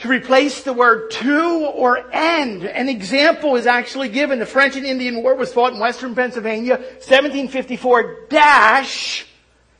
to 0.00 0.08
replace 0.08 0.62
the 0.62 0.72
word 0.72 1.10
to 1.10 1.70
or 1.74 2.10
end. 2.12 2.64
An 2.64 2.88
example 2.88 3.56
is 3.56 3.66
actually 3.66 4.08
given. 4.08 4.38
The 4.38 4.46
French 4.46 4.76
and 4.76 4.86
Indian 4.86 5.22
War 5.22 5.34
was 5.34 5.52
fought 5.52 5.72
in 5.72 5.78
western 5.78 6.14
Pennsylvania, 6.14 6.76
1754 6.76 8.26
dash 8.28 9.26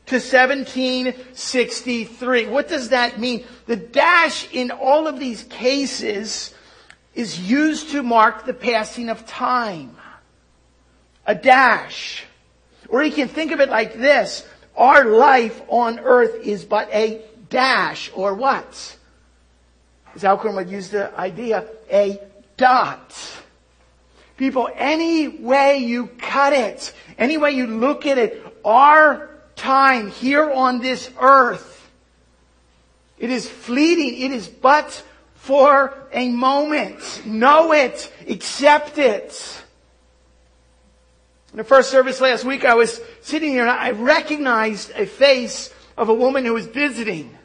to 0.07 0.17
1763. 0.17 2.47
What 2.47 2.69
does 2.69 2.91
that 2.91 3.19
mean? 3.19 3.45
The 3.67 3.77
dash 3.77 4.53
in 4.53 4.71
all 4.71 5.09
of 5.09 5.19
these 5.19 5.43
cases 5.45 6.55
is 7.15 7.41
used 7.41 7.91
to 7.91 8.03
mark 8.03 8.45
the 8.45 8.55
passing 8.55 9.09
of 9.09 9.27
time. 9.27 9.97
A 11.27 11.35
dash. 11.35 12.25
Or 12.89 13.03
you 13.03 13.13
can 13.13 13.29
think 13.29 13.51
of 13.51 13.61
it 13.61 13.71
like 13.71 13.95
this. 13.95 14.47
Our 14.77 15.07
life 15.07 15.63
on 15.69 16.01
earth 16.01 16.35
is 16.43 16.65
but 16.65 16.89
a 16.93 17.25
dash 17.49 18.11
or 18.15 18.35
what? 18.35 18.99
Alcorn 20.23 20.55
would 20.57 20.71
use 20.71 20.91
the 20.91 21.19
idea, 21.19 21.67
a 21.91 22.21
dot. 22.57 23.15
People, 24.37 24.69
any 24.75 25.29
way 25.29 25.79
you 25.79 26.07
cut 26.07 26.53
it, 26.53 26.93
any 27.19 27.39
way 27.39 27.53
you 27.53 27.67
look 27.67 28.07
at 28.07 28.19
it, 28.19 28.45
our 28.65 29.31
time 29.57 30.11
here 30.11 30.51
on 30.51 30.81
this 30.81 31.11
earth, 31.21 31.75
it 33.19 33.31
is 33.31 33.49
fleeting. 33.49 34.21
It 34.21 34.33
is 34.33 34.49
but 34.49 35.03
for 35.35 35.95
a 36.13 36.29
moment. 36.29 37.25
Know 37.25 37.73
it. 37.73 38.13
Accept 38.29 38.99
it. 38.99 39.63
In 41.53 41.59
the 41.59 41.65
first 41.65 41.91
service 41.91 42.21
last 42.21 42.45
week, 42.45 42.65
I 42.65 42.75
was 42.75 43.01
sitting 43.23 43.51
here 43.51 43.63
and 43.63 43.71
I 43.71 43.93
recognized 43.93 44.91
a 44.97 45.07
face 45.07 45.73
of 45.97 46.09
a 46.09 46.15
woman 46.15 46.45
who 46.45 46.55
was 46.55 46.67
visiting. 46.67 47.37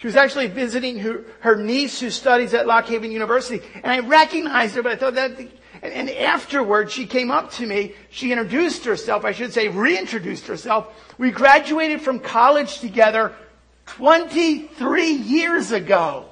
She 0.00 0.06
was 0.06 0.16
actually 0.16 0.46
visiting 0.46 0.98
her, 1.00 1.24
her 1.40 1.56
niece 1.56 2.00
who 2.00 2.08
studies 2.08 2.54
at 2.54 2.66
Lock 2.66 2.86
Haven 2.86 3.12
University. 3.12 3.62
And 3.74 3.86
I 3.86 3.98
recognized 3.98 4.74
her, 4.76 4.82
but 4.82 4.92
I 4.92 4.96
thought 4.96 5.14
that, 5.16 5.38
and, 5.38 5.92
and 5.92 6.08
afterwards 6.08 6.90
she 6.90 7.04
came 7.04 7.30
up 7.30 7.52
to 7.52 7.66
me. 7.66 7.94
She 8.08 8.32
introduced 8.32 8.86
herself, 8.86 9.26
I 9.26 9.32
should 9.32 9.52
say 9.52 9.68
reintroduced 9.68 10.46
herself. 10.46 10.88
We 11.18 11.30
graduated 11.30 12.00
from 12.00 12.18
college 12.18 12.78
together 12.78 13.34
23 13.84 15.12
years 15.12 15.70
ago. 15.70 16.24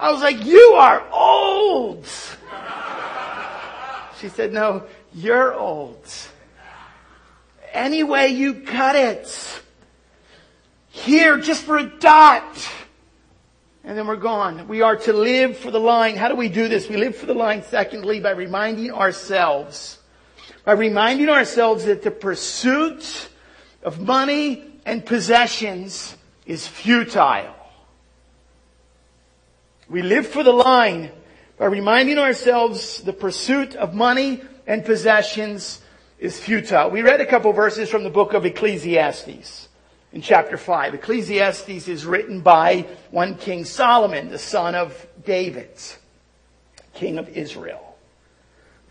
I 0.00 0.10
was 0.10 0.22
like, 0.22 0.42
you 0.42 0.72
are 0.78 1.06
old. 1.12 2.06
She 4.20 4.30
said, 4.30 4.54
no, 4.54 4.84
you're 5.12 5.52
old. 5.52 6.02
Any 7.74 8.04
way 8.04 8.28
you 8.28 8.62
cut 8.62 8.96
it. 8.96 9.62
Here, 10.92 11.38
just 11.38 11.64
for 11.64 11.78
a 11.78 11.86
dot. 11.86 12.70
And 13.82 13.96
then 13.96 14.06
we're 14.06 14.16
gone. 14.16 14.68
We 14.68 14.82
are 14.82 14.94
to 14.96 15.12
live 15.14 15.56
for 15.56 15.70
the 15.70 15.80
line. 15.80 16.16
How 16.16 16.28
do 16.28 16.36
we 16.36 16.50
do 16.50 16.68
this? 16.68 16.88
We 16.88 16.98
live 16.98 17.16
for 17.16 17.24
the 17.24 17.34
line, 17.34 17.64
secondly, 17.64 18.20
by 18.20 18.32
reminding 18.32 18.92
ourselves. 18.92 19.98
By 20.64 20.72
reminding 20.72 21.30
ourselves 21.30 21.86
that 21.86 22.02
the 22.02 22.10
pursuit 22.10 23.30
of 23.82 24.00
money 24.00 24.62
and 24.84 25.04
possessions 25.04 26.14
is 26.44 26.68
futile. 26.68 27.54
We 29.88 30.02
live 30.02 30.26
for 30.26 30.42
the 30.42 30.52
line 30.52 31.10
by 31.56 31.66
reminding 31.66 32.18
ourselves 32.18 33.02
the 33.02 33.12
pursuit 33.14 33.76
of 33.76 33.94
money 33.94 34.42
and 34.66 34.84
possessions 34.84 35.80
is 36.18 36.38
futile. 36.38 36.90
We 36.90 37.00
read 37.00 37.22
a 37.22 37.26
couple 37.26 37.52
verses 37.52 37.88
from 37.88 38.04
the 38.04 38.10
book 38.10 38.34
of 38.34 38.44
Ecclesiastes 38.44 39.68
in 40.12 40.20
chapter 40.20 40.56
5. 40.56 40.94
Ecclesiastes 40.94 41.88
is 41.88 42.04
written 42.04 42.40
by 42.40 42.86
one 43.10 43.34
King 43.36 43.64
Solomon, 43.64 44.28
the 44.28 44.38
son 44.38 44.74
of 44.74 45.06
David, 45.24 45.70
king 46.94 47.18
of 47.18 47.28
Israel. 47.30 47.96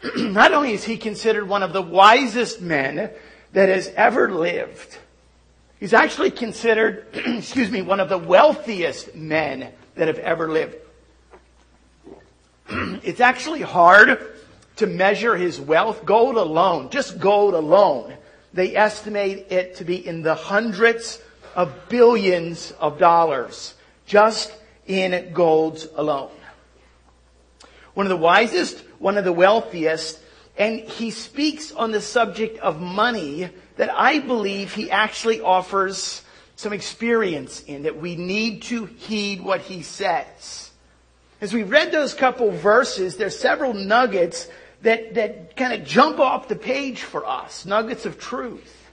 Not 0.16 0.54
only 0.54 0.74
is 0.74 0.84
he 0.84 0.98
considered 0.98 1.48
one 1.48 1.64
of 1.64 1.74
the 1.74 1.82
wisest 1.82 2.62
men 2.62 3.12
that 3.54 3.70
has 3.70 3.88
ever 3.96 4.32
lived, 4.32 4.98
he's 5.80 5.94
actually 5.94 6.32
considered, 6.32 7.06
excuse 7.14 7.70
me, 7.70 7.82
one 7.82 8.00
of 8.00 8.10
the 8.10 8.18
wealthiest 8.18 9.16
men 9.16 9.72
that 9.96 10.08
have 10.08 10.20
ever 10.20 10.52
lived. 10.52 10.76
it's 13.04 13.20
actually 13.20 13.62
hard 13.62 14.28
to 14.78 14.88
measure 14.88 15.36
his 15.36 15.60
wealth. 15.60 16.04
Gold 16.04 16.38
alone, 16.38 16.90
just 16.90 17.20
gold 17.20 17.54
alone, 17.54 18.16
they 18.54 18.76
estimate 18.76 19.52
it 19.52 19.76
to 19.76 19.86
be 19.86 20.06
in 20.06 20.22
the 20.22 20.36
hundreds 20.36 21.22
of 21.56 21.90
billions 21.90 22.72
of 22.80 22.98
dollars 22.98 23.76
just 24.06 24.54
in 24.88 25.32
gold 25.34 25.88
alone. 25.96 26.32
One 27.94 28.06
of 28.06 28.10
the 28.10 28.18
wisest, 28.18 28.80
one 29.00 29.18
of 29.18 29.24
the 29.24 29.34
wealthiest, 29.34 30.20
and 30.58 30.80
he 30.80 31.12
speaks 31.12 31.72
on 31.72 31.92
the 31.92 32.02
subject 32.02 32.60
of 32.60 32.82
money 32.82 33.50
that 33.78 33.90
I 33.94 34.20
believe 34.20 34.74
he 34.74 34.92
actually 34.92 35.42
offers 35.42 36.22
some 36.56 36.74
experience 36.74 37.62
in, 37.64 37.84
that 37.84 37.98
we 38.00 38.16
need 38.16 38.62
to 38.64 38.86
heed 38.86 39.42
what 39.42 39.62
he 39.62 39.82
says. 39.82 40.72
As 41.40 41.54
we 41.54 41.64
read 41.64 41.92
those 41.92 42.14
couple 42.14 42.52
verses, 42.52 43.18
there's 43.18 43.38
several 43.38 43.74
nuggets 43.74 44.48
that, 44.82 45.14
that 45.16 45.56
kind 45.56 45.74
of 45.74 45.86
jump 45.86 46.20
off 46.20 46.48
the 46.48 46.56
page 46.56 47.04
for 47.04 47.26
us, 47.26 47.66
nuggets 47.66 48.06
of 48.06 48.20
truth. 48.20 48.90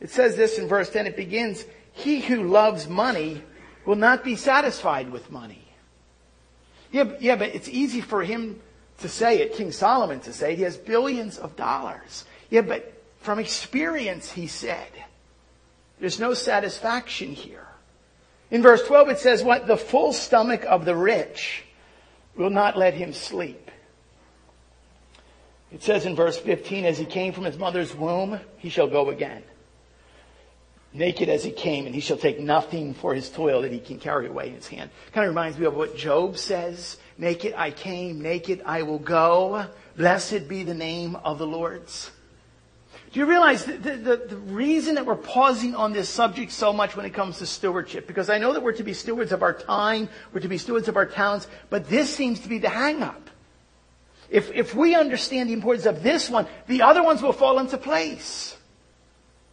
It 0.00 0.10
says 0.10 0.36
this 0.36 0.58
in 0.58 0.68
verse 0.68 0.90
10, 0.90 1.06
it 1.06 1.16
begins, 1.16 1.64
He 1.92 2.20
who 2.20 2.44
loves 2.44 2.88
money 2.88 3.42
will 3.84 3.96
not 3.96 4.24
be 4.24 4.36
satisfied 4.36 5.10
with 5.10 5.30
money. 5.30 5.66
Yeah, 6.92 7.12
yeah, 7.20 7.36
but 7.36 7.54
it's 7.54 7.68
easy 7.68 8.00
for 8.00 8.22
him 8.22 8.60
to 9.00 9.08
say 9.08 9.38
it, 9.38 9.54
King 9.54 9.72
Solomon 9.72 10.20
to 10.20 10.32
say, 10.32 10.52
it. 10.52 10.58
he 10.58 10.62
has 10.62 10.76
billions 10.76 11.38
of 11.38 11.56
dollars. 11.56 12.24
Yeah, 12.50 12.60
but 12.60 12.92
from 13.20 13.38
experience, 13.38 14.30
he 14.30 14.46
said, 14.46 14.86
there's 15.98 16.20
no 16.20 16.34
satisfaction 16.34 17.32
here. 17.32 17.66
In 18.50 18.62
verse 18.62 18.86
12, 18.86 19.08
it 19.08 19.18
says, 19.18 19.42
what? 19.42 19.66
The 19.66 19.76
full 19.76 20.12
stomach 20.12 20.64
of 20.64 20.84
the 20.84 20.94
rich 20.94 21.64
will 22.36 22.50
not 22.50 22.76
let 22.76 22.94
him 22.94 23.12
sleep. 23.12 23.63
It 25.74 25.82
says 25.82 26.06
in 26.06 26.14
verse 26.14 26.38
15, 26.38 26.84
as 26.84 26.98
he 26.98 27.04
came 27.04 27.32
from 27.32 27.42
his 27.42 27.58
mother's 27.58 27.92
womb, 27.92 28.38
he 28.58 28.68
shall 28.68 28.86
go 28.86 29.10
again. 29.10 29.42
Naked 30.92 31.28
as 31.28 31.42
he 31.42 31.50
came, 31.50 31.86
and 31.86 31.92
he 31.92 32.00
shall 32.00 32.16
take 32.16 32.38
nothing 32.38 32.94
for 32.94 33.12
his 33.12 33.28
toil 33.28 33.62
that 33.62 33.72
he 33.72 33.80
can 33.80 33.98
carry 33.98 34.28
away 34.28 34.46
in 34.46 34.54
his 34.54 34.68
hand. 34.68 34.90
Kind 35.10 35.26
of 35.26 35.30
reminds 35.30 35.58
me 35.58 35.66
of 35.66 35.74
what 35.74 35.96
Job 35.96 36.38
says. 36.38 36.96
Naked 37.18 37.54
I 37.56 37.72
came, 37.72 38.22
naked 38.22 38.62
I 38.64 38.82
will 38.82 39.00
go. 39.00 39.66
Blessed 39.96 40.46
be 40.46 40.62
the 40.62 40.74
name 40.74 41.16
of 41.16 41.38
the 41.38 41.46
Lord's. 41.46 42.12
Do 43.10 43.18
you 43.18 43.26
realize 43.26 43.64
the, 43.64 43.76
the, 43.76 44.16
the, 44.28 44.36
reason 44.36 44.94
that 44.94 45.06
we're 45.06 45.16
pausing 45.16 45.74
on 45.74 45.92
this 45.92 46.08
subject 46.08 46.52
so 46.52 46.72
much 46.72 46.94
when 46.94 47.04
it 47.04 47.14
comes 47.14 47.38
to 47.38 47.46
stewardship? 47.46 48.06
Because 48.06 48.30
I 48.30 48.38
know 48.38 48.52
that 48.52 48.62
we're 48.62 48.72
to 48.74 48.84
be 48.84 48.94
stewards 48.94 49.32
of 49.32 49.42
our 49.42 49.52
time, 49.52 50.08
we're 50.32 50.40
to 50.40 50.48
be 50.48 50.58
stewards 50.58 50.86
of 50.86 50.96
our 50.96 51.06
talents, 51.06 51.48
but 51.68 51.88
this 51.88 52.14
seems 52.14 52.38
to 52.40 52.48
be 52.48 52.58
the 52.58 52.68
hang 52.68 53.02
up. 53.02 53.30
If, 54.34 54.50
if 54.50 54.74
we 54.74 54.96
understand 54.96 55.48
the 55.48 55.52
importance 55.52 55.86
of 55.86 56.02
this 56.02 56.28
one, 56.28 56.48
the 56.66 56.82
other 56.82 57.04
ones 57.04 57.22
will 57.22 57.32
fall 57.32 57.60
into 57.60 57.78
place. 57.78 58.56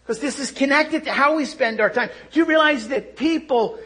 Because 0.01 0.19
this 0.19 0.39
is 0.39 0.49
connected 0.49 1.03
to 1.03 1.11
how 1.11 1.35
we 1.35 1.45
spend 1.45 1.79
our 1.79 1.91
time. 1.91 2.09
Do 2.31 2.39
you 2.39 2.45
realize 2.45 2.87
that 2.87 3.15
people 3.15 3.77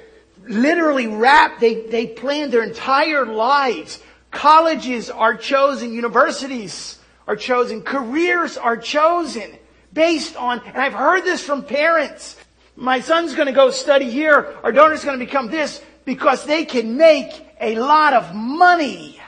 literally 0.48 1.08
wrap, 1.08 1.60
they, 1.60 1.88
they 1.88 2.08
plan 2.08 2.50
their 2.50 2.64
entire 2.64 3.26
lives. 3.26 4.00
Colleges 4.32 5.10
are 5.10 5.36
chosen, 5.36 5.92
universities 5.92 6.98
are 7.28 7.36
chosen, 7.36 7.82
careers 7.82 8.58
are 8.58 8.78
chosen 8.78 9.52
based 9.92 10.38
on, 10.38 10.62
and 10.66 10.78
I've 10.78 10.94
heard 10.94 11.26
this 11.26 11.44
from 11.44 11.66
parents. 11.66 12.38
My 12.78 13.02
son's 13.02 13.36
going 13.36 13.48
to 13.48 13.54
go 13.54 13.70
study 13.70 14.10
here, 14.10 14.56
our 14.64 14.72
daughter's 14.72 15.04
going 15.04 15.20
to 15.20 15.26
become 15.26 15.52
this 15.52 15.82
because 16.06 16.46
they 16.46 16.64
can 16.64 16.96
make 16.96 17.34
a 17.60 17.76
lot 17.76 18.14
of 18.14 18.34
money. 18.34 19.20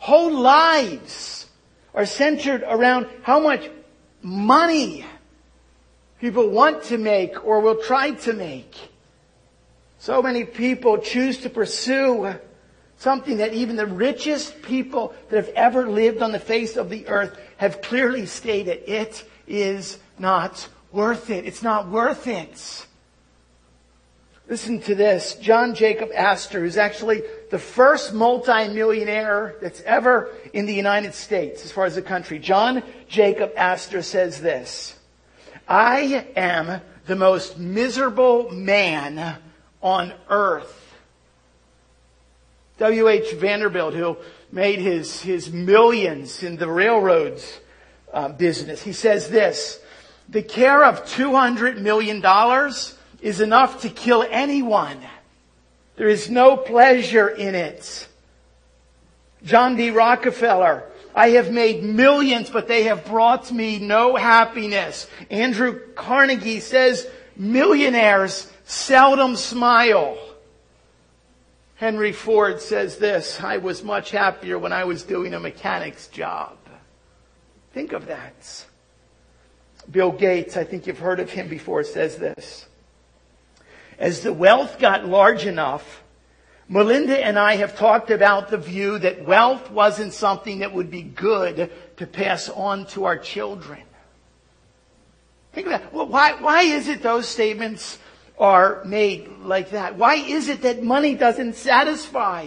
Whole 0.00 0.32
lives 0.32 1.46
are 1.94 2.06
centered 2.06 2.64
around 2.66 3.06
how 3.22 3.38
much 3.38 3.70
money 4.22 5.04
people 6.20 6.48
want 6.48 6.84
to 6.84 6.96
make 6.96 7.44
or 7.44 7.60
will 7.60 7.76
try 7.82 8.12
to 8.12 8.32
make. 8.32 8.74
So 9.98 10.22
many 10.22 10.44
people 10.44 10.96
choose 10.96 11.38
to 11.42 11.50
pursue 11.50 12.34
something 12.96 13.36
that 13.36 13.52
even 13.52 13.76
the 13.76 13.86
richest 13.86 14.62
people 14.62 15.14
that 15.28 15.36
have 15.36 15.54
ever 15.54 15.86
lived 15.86 16.22
on 16.22 16.32
the 16.32 16.38
face 16.38 16.76
of 16.78 16.88
the 16.88 17.06
earth 17.06 17.38
have 17.58 17.82
clearly 17.82 18.24
stated 18.24 18.82
it 18.88 19.22
is 19.46 19.98
not 20.18 20.66
worth 20.92 21.28
it. 21.28 21.44
It's 21.44 21.62
not 21.62 21.88
worth 21.88 22.26
it. 22.26 22.86
Listen 24.50 24.80
to 24.80 24.96
this. 24.96 25.36
John 25.36 25.76
Jacob 25.76 26.10
Astor, 26.12 26.58
who's 26.58 26.76
actually 26.76 27.22
the 27.50 27.58
first 27.58 28.12
multimillionaire 28.12 29.54
that's 29.62 29.80
ever 29.82 30.28
in 30.52 30.66
the 30.66 30.74
United 30.74 31.14
States 31.14 31.64
as 31.64 31.70
far 31.70 31.84
as 31.84 31.94
the 31.94 32.02
country. 32.02 32.40
John 32.40 32.82
Jacob 33.06 33.52
Astor 33.56 34.02
says 34.02 34.40
this. 34.40 34.98
I 35.68 36.26
am 36.34 36.80
the 37.06 37.14
most 37.14 37.58
miserable 37.60 38.50
man 38.50 39.36
on 39.80 40.12
earth. 40.28 40.96
W.H. 42.78 43.34
Vanderbilt, 43.34 43.94
who 43.94 44.16
made 44.50 44.80
his, 44.80 45.22
his 45.22 45.52
millions 45.52 46.42
in 46.42 46.56
the 46.56 46.68
railroads 46.68 47.60
uh, 48.12 48.30
business, 48.30 48.82
he 48.82 48.94
says 48.94 49.30
this, 49.30 49.78
the 50.28 50.42
care 50.42 50.84
of 50.84 51.04
$200 51.04 51.78
million 51.80 52.20
is 53.22 53.40
enough 53.40 53.82
to 53.82 53.88
kill 53.88 54.24
anyone. 54.28 54.98
There 55.96 56.08
is 56.08 56.30
no 56.30 56.56
pleasure 56.56 57.28
in 57.28 57.54
it. 57.54 58.08
John 59.42 59.76
D. 59.76 59.90
Rockefeller, 59.90 60.84
I 61.14 61.30
have 61.30 61.50
made 61.50 61.82
millions, 61.82 62.50
but 62.50 62.68
they 62.68 62.84
have 62.84 63.04
brought 63.04 63.50
me 63.50 63.78
no 63.78 64.16
happiness. 64.16 65.08
Andrew 65.30 65.80
Carnegie 65.94 66.60
says 66.60 67.06
millionaires 67.36 68.50
seldom 68.64 69.36
smile. 69.36 70.18
Henry 71.76 72.12
Ford 72.12 72.60
says 72.60 72.98
this, 72.98 73.40
I 73.40 73.56
was 73.56 73.82
much 73.82 74.10
happier 74.10 74.58
when 74.58 74.72
I 74.72 74.84
was 74.84 75.02
doing 75.02 75.32
a 75.32 75.40
mechanic's 75.40 76.08
job. 76.08 76.56
Think 77.72 77.92
of 77.92 78.06
that. 78.06 78.66
Bill 79.90 80.12
Gates, 80.12 80.56
I 80.56 80.64
think 80.64 80.86
you've 80.86 80.98
heard 80.98 81.20
of 81.20 81.30
him 81.30 81.48
before, 81.48 81.82
says 81.82 82.16
this. 82.16 82.66
As 84.00 84.22
the 84.22 84.32
wealth 84.32 84.78
got 84.78 85.06
large 85.06 85.44
enough, 85.44 86.02
Melinda 86.68 87.22
and 87.22 87.38
I 87.38 87.56
have 87.56 87.76
talked 87.76 88.10
about 88.10 88.48
the 88.48 88.56
view 88.56 88.98
that 88.98 89.26
wealth 89.26 89.70
wasn't 89.70 90.14
something 90.14 90.60
that 90.60 90.72
would 90.72 90.90
be 90.90 91.02
good 91.02 91.70
to 91.98 92.06
pass 92.06 92.48
on 92.48 92.86
to 92.86 93.04
our 93.04 93.18
children. 93.18 93.82
Think 95.52 95.66
about. 95.66 95.92
Well, 95.92 96.06
why, 96.06 96.40
why 96.40 96.62
is 96.62 96.88
it 96.88 97.02
those 97.02 97.28
statements 97.28 97.98
are 98.38 98.82
made 98.86 99.28
like 99.42 99.70
that? 99.70 99.96
Why 99.96 100.14
is 100.14 100.48
it 100.48 100.62
that 100.62 100.82
money 100.82 101.14
doesn't 101.14 101.56
satisfy? 101.56 102.46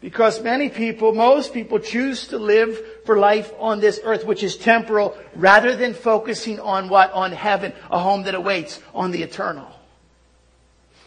Because 0.00 0.42
many 0.42 0.68
people, 0.68 1.14
most 1.14 1.54
people 1.54 1.78
choose 1.78 2.28
to 2.28 2.38
live 2.38 2.78
for 3.04 3.18
life 3.18 3.52
on 3.58 3.80
this 3.80 3.98
earth, 4.04 4.24
which 4.24 4.42
is 4.42 4.56
temporal, 4.56 5.16
rather 5.34 5.74
than 5.74 5.94
focusing 5.94 6.60
on 6.60 6.88
what? 6.88 7.12
On 7.12 7.32
heaven, 7.32 7.72
a 7.90 7.98
home 7.98 8.24
that 8.24 8.34
awaits 8.34 8.80
on 8.94 9.10
the 9.10 9.22
eternal. 9.22 9.66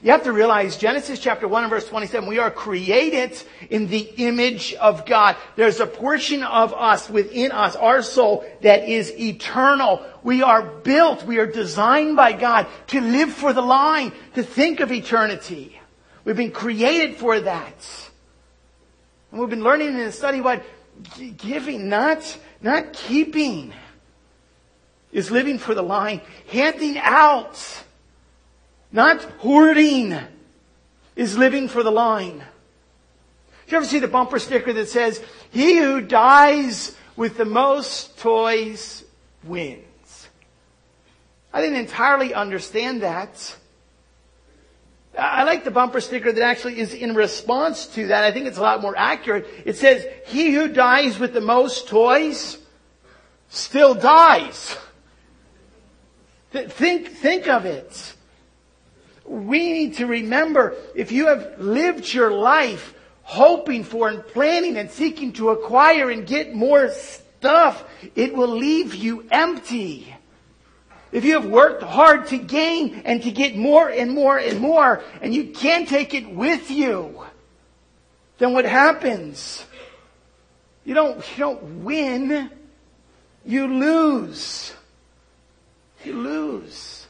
You 0.01 0.11
have 0.11 0.23
to 0.23 0.31
realize 0.31 0.77
Genesis 0.77 1.19
chapter 1.19 1.45
1 1.45 1.63
and 1.63 1.69
verse 1.69 1.87
27, 1.87 2.27
we 2.27 2.39
are 2.39 2.49
created 2.49 3.41
in 3.69 3.87
the 3.87 4.09
image 4.15 4.73
of 4.75 5.05
God. 5.05 5.35
There's 5.57 5.81
a 5.81 5.85
portion 5.85 6.41
of 6.41 6.73
us 6.73 7.09
within 7.09 7.51
us, 7.51 7.75
our 7.75 8.01
soul, 8.01 8.45
that 8.61 8.87
is 8.87 9.11
eternal. 9.19 10.01
We 10.23 10.41
are 10.41 10.61
built, 10.61 11.25
we 11.25 11.39
are 11.39 11.45
designed 11.45 12.15
by 12.15 12.31
God 12.31 12.67
to 12.87 13.01
live 13.01 13.33
for 13.33 13.51
the 13.51 13.61
line, 13.61 14.13
to 14.35 14.43
think 14.43 14.79
of 14.79 14.89
eternity. 14.91 15.77
We've 16.23 16.37
been 16.37 16.51
created 16.51 17.17
for 17.17 17.41
that. 17.41 18.09
And 19.31 19.39
we've 19.39 19.49
been 19.49 19.63
learning 19.63 19.87
in 19.89 19.97
the 19.97 20.11
study 20.11 20.41
what 20.41 20.63
giving, 21.37 21.89
not, 21.89 22.37
not 22.61 22.93
keeping, 22.93 23.73
is 25.11 25.31
living 25.31 25.57
for 25.57 25.73
the 25.73 25.81
line, 25.81 26.21
handing 26.47 26.97
out 26.97 27.83
not 28.91 29.21
hoarding 29.39 30.17
is 31.15 31.37
living 31.37 31.67
for 31.67 31.83
the 31.83 31.91
line. 31.91 32.43
Did 33.65 33.71
you 33.71 33.77
ever 33.77 33.85
see 33.85 33.99
the 33.99 34.07
bumper 34.07 34.39
sticker 34.39 34.73
that 34.73 34.89
says, 34.89 35.23
he 35.51 35.77
who 35.77 36.01
dies 36.01 36.95
with 37.15 37.37
the 37.37 37.45
most 37.45 38.17
toys 38.17 39.03
wins? 39.43 40.27
I 41.53 41.61
didn't 41.61 41.77
entirely 41.77 42.33
understand 42.33 43.03
that. 43.03 43.55
I 45.19 45.43
like 45.43 45.63
the 45.63 45.71
bumper 45.71 46.01
sticker 46.01 46.31
that 46.31 46.41
actually 46.41 46.79
is 46.79 46.93
in 46.93 47.15
response 47.15 47.87
to 47.87 48.07
that. 48.07 48.23
I 48.23 48.31
think 48.31 48.47
it's 48.47 48.57
a 48.57 48.61
lot 48.61 48.81
more 48.81 48.97
accurate. 48.97 49.47
It 49.65 49.77
says, 49.77 50.05
he 50.25 50.51
who 50.53 50.67
dies 50.67 51.19
with 51.19 51.33
the 51.33 51.41
most 51.41 51.87
toys 51.87 52.57
still 53.49 53.93
dies. 53.93 54.77
Think, 56.51 57.09
think 57.09 57.47
of 57.47 57.65
it 57.65 58.15
we 59.29 59.71
need 59.71 59.93
to 59.95 60.07
remember 60.07 60.75
if 60.95 61.11
you 61.11 61.27
have 61.27 61.59
lived 61.59 62.11
your 62.11 62.31
life 62.31 62.95
hoping 63.21 63.83
for 63.83 64.09
and 64.09 64.25
planning 64.25 64.75
and 64.75 64.89
seeking 64.89 65.31
to 65.33 65.49
acquire 65.49 66.09
and 66.09 66.25
get 66.25 66.55
more 66.55 66.89
stuff, 66.89 67.83
it 68.15 68.33
will 68.33 68.49
leave 68.49 68.95
you 68.95 69.23
empty. 69.29 70.15
If 71.11 71.25
you 71.25 71.33
have 71.33 71.45
worked 71.45 71.81
hard 71.81 72.27
to 72.27 72.37
gain 72.37 73.01
and 73.03 73.23
to 73.23 73.31
get 73.31 73.55
more 73.55 73.89
and 73.89 74.11
more 74.11 74.37
and 74.37 74.59
more, 74.59 75.03
and 75.21 75.33
you 75.33 75.45
can't 75.45 75.87
take 75.87 76.13
it 76.13 76.29
with 76.29 76.69
you, 76.69 77.25
then 78.37 78.53
what 78.53 78.65
happens? 78.65 79.65
You 80.85 80.93
don't, 80.93 81.17
you 81.17 81.37
don't 81.37 81.83
win. 81.83 82.51
You 83.45 83.67
lose. 83.67 84.73
You 86.03 86.13
lose. 86.13 87.07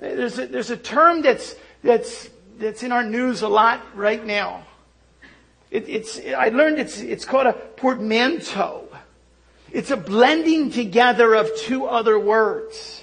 There's 0.00 0.38
a, 0.38 0.46
there's 0.46 0.70
a 0.70 0.76
term 0.76 1.22
that's, 1.22 1.54
that's, 1.82 2.28
that's 2.58 2.82
in 2.82 2.92
our 2.92 3.04
news 3.04 3.42
a 3.42 3.48
lot 3.48 3.80
right 3.94 4.24
now. 4.24 4.66
It, 5.70 5.88
it's, 5.88 6.20
I 6.20 6.48
learned 6.48 6.78
it's, 6.78 7.00
it's 7.00 7.24
called 7.24 7.46
a 7.46 7.52
portmanteau. 7.52 8.88
It's 9.74 9.90
a 9.90 9.96
blending 9.96 10.70
together 10.70 11.34
of 11.34 11.50
two 11.56 11.86
other 11.86 12.16
words. 12.16 13.02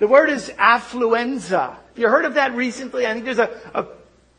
The 0.00 0.08
word 0.08 0.28
is 0.28 0.50
affluenza. 0.58 1.76
Have 1.76 1.98
you 1.98 2.08
heard 2.08 2.24
of 2.24 2.34
that 2.34 2.56
recently? 2.56 3.06
I 3.06 3.12
think 3.12 3.24
there's 3.24 3.38
a, 3.38 3.48
a 3.72 3.86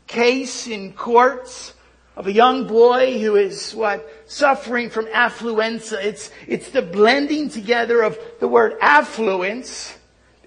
case 0.06 0.66
in 0.66 0.92
courts 0.92 1.72
of 2.14 2.26
a 2.26 2.32
young 2.32 2.66
boy 2.66 3.18
who 3.18 3.36
is 3.36 3.74
what 3.74 4.06
suffering 4.26 4.90
from 4.90 5.06
affluenza. 5.06 6.04
It's 6.04 6.30
it's 6.46 6.70
the 6.70 6.82
blending 6.82 7.48
together 7.48 8.02
of 8.02 8.18
the 8.38 8.46
word 8.46 8.76
affluence 8.82 9.96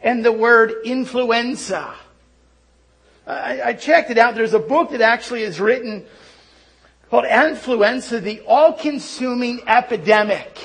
and 0.04 0.24
the 0.24 0.32
word 0.32 0.76
influenza. 0.86 1.92
I, 3.26 3.62
I 3.64 3.74
checked 3.74 4.12
it 4.12 4.20
out. 4.20 4.36
There's 4.36 4.54
a 4.54 4.60
book 4.60 4.92
that 4.92 5.02
actually 5.02 5.42
is 5.42 5.60
written 5.60 6.06
called 7.10 7.26
Affluenza, 7.26 8.22
the 8.22 8.42
all-consuming 8.42 9.62
epidemic. 9.68 10.60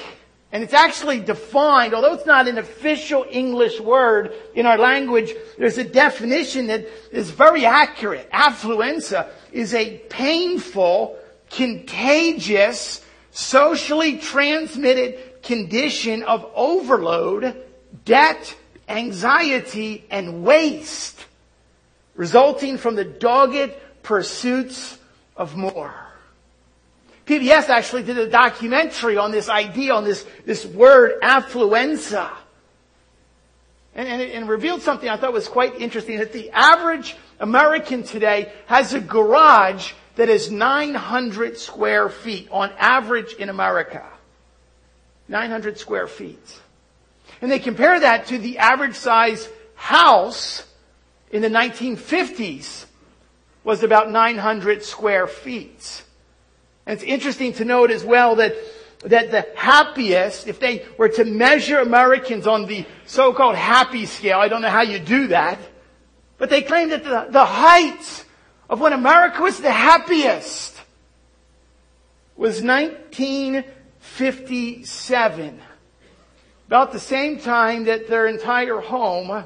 And 0.50 0.62
it's 0.62 0.74
actually 0.74 1.20
defined, 1.20 1.94
although 1.94 2.12
it's 2.12 2.26
not 2.26 2.46
an 2.46 2.58
official 2.58 3.24
English 3.30 3.80
word 3.80 4.34
in 4.54 4.66
our 4.66 4.76
language, 4.76 5.32
there's 5.56 5.78
a 5.78 5.84
definition 5.84 6.66
that 6.66 6.86
is 7.10 7.30
very 7.30 7.64
accurate. 7.64 8.28
Affluenza 8.30 9.30
is 9.50 9.72
a 9.72 9.96
painful, 10.10 11.16
contagious, 11.48 13.02
socially 13.30 14.18
transmitted 14.18 15.42
condition 15.42 16.22
of 16.22 16.50
overload, 16.54 17.56
debt, 18.04 18.54
anxiety, 18.88 20.04
and 20.10 20.44
waste 20.44 21.24
resulting 22.14 22.76
from 22.76 22.94
the 22.94 23.04
dogged 23.04 23.72
pursuits 24.02 24.98
of 25.36 25.56
more. 25.56 26.11
PBS 27.26 27.68
actually 27.68 28.02
did 28.02 28.18
a 28.18 28.28
documentary 28.28 29.16
on 29.16 29.30
this 29.30 29.48
idea, 29.48 29.94
on 29.94 30.04
this, 30.04 30.26
this 30.44 30.66
word 30.66 31.20
affluenza. 31.22 32.30
And, 33.94 34.08
and, 34.08 34.22
and 34.22 34.48
revealed 34.48 34.82
something 34.82 35.08
I 35.08 35.16
thought 35.16 35.32
was 35.32 35.48
quite 35.48 35.80
interesting, 35.80 36.18
that 36.18 36.32
the 36.32 36.50
average 36.50 37.16
American 37.38 38.02
today 38.02 38.52
has 38.66 38.94
a 38.94 39.00
garage 39.00 39.92
that 40.16 40.28
is 40.28 40.50
900 40.50 41.58
square 41.58 42.08
feet 42.08 42.48
on 42.50 42.72
average 42.78 43.34
in 43.34 43.48
America. 43.48 44.04
900 45.28 45.78
square 45.78 46.06
feet. 46.06 46.60
And 47.40 47.50
they 47.50 47.58
compare 47.58 47.98
that 48.00 48.26
to 48.26 48.38
the 48.38 48.58
average 48.58 48.94
size 48.94 49.48
house 49.74 50.64
in 51.30 51.42
the 51.42 51.48
1950s 51.48 52.86
was 53.64 53.82
about 53.82 54.10
900 54.10 54.82
square 54.82 55.26
feet. 55.26 56.04
And 56.86 56.94
it's 56.94 57.04
interesting 57.04 57.52
to 57.54 57.64
note 57.64 57.90
as 57.90 58.04
well 58.04 58.36
that, 58.36 58.54
that 59.04 59.30
the 59.30 59.46
happiest, 59.56 60.46
if 60.48 60.60
they 60.60 60.84
were 60.98 61.08
to 61.10 61.24
measure 61.24 61.78
Americans 61.78 62.46
on 62.46 62.66
the 62.66 62.84
so-called 63.06 63.56
happy 63.56 64.04
scale, 64.06 64.38
I 64.38 64.48
don't 64.48 64.62
know 64.62 64.70
how 64.70 64.82
you 64.82 64.98
do 64.98 65.28
that, 65.28 65.58
but 66.38 66.50
they 66.50 66.62
claim 66.62 66.88
that 66.90 67.04
the, 67.04 67.28
the 67.30 67.44
height 67.44 68.24
of 68.68 68.80
when 68.80 68.92
America 68.92 69.42
was 69.42 69.60
the 69.60 69.70
happiest 69.70 70.72
was 72.36 72.60
1957. 72.62 75.60
About 76.66 76.92
the 76.92 76.98
same 76.98 77.38
time 77.38 77.84
that 77.84 78.08
their 78.08 78.26
entire 78.26 78.80
home 78.80 79.44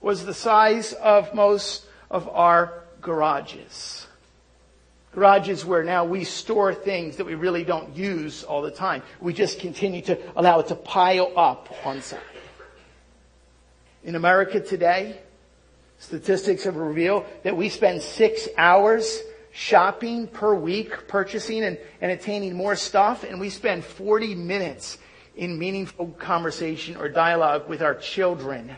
was 0.00 0.24
the 0.24 0.34
size 0.34 0.92
of 0.92 1.34
most 1.34 1.84
of 2.10 2.28
our 2.28 2.84
garages. 3.00 4.05
Garages 5.16 5.64
where 5.64 5.82
now 5.82 6.04
we 6.04 6.24
store 6.24 6.74
things 6.74 7.16
that 7.16 7.24
we 7.24 7.34
really 7.34 7.64
don't 7.64 7.96
use 7.96 8.44
all 8.44 8.60
the 8.60 8.70
time. 8.70 9.02
We 9.18 9.32
just 9.32 9.60
continue 9.60 10.02
to 10.02 10.18
allow 10.36 10.60
it 10.60 10.66
to 10.66 10.74
pile 10.74 11.32
up 11.34 11.74
on 11.86 12.02
site. 12.02 12.20
In 14.04 14.14
America 14.14 14.60
today, 14.60 15.18
statistics 15.96 16.64
have 16.64 16.76
revealed 16.76 17.24
that 17.44 17.56
we 17.56 17.70
spend 17.70 18.02
six 18.02 18.46
hours 18.58 19.22
shopping 19.52 20.28
per 20.28 20.54
week, 20.54 21.08
purchasing 21.08 21.64
and, 21.64 21.78
and 22.02 22.12
attaining 22.12 22.54
more 22.54 22.76
stuff, 22.76 23.24
and 23.24 23.40
we 23.40 23.48
spend 23.48 23.86
40 23.86 24.34
minutes 24.34 24.98
in 25.34 25.58
meaningful 25.58 26.08
conversation 26.18 26.94
or 26.94 27.08
dialogue 27.08 27.70
with 27.70 27.80
our 27.80 27.94
children 27.94 28.70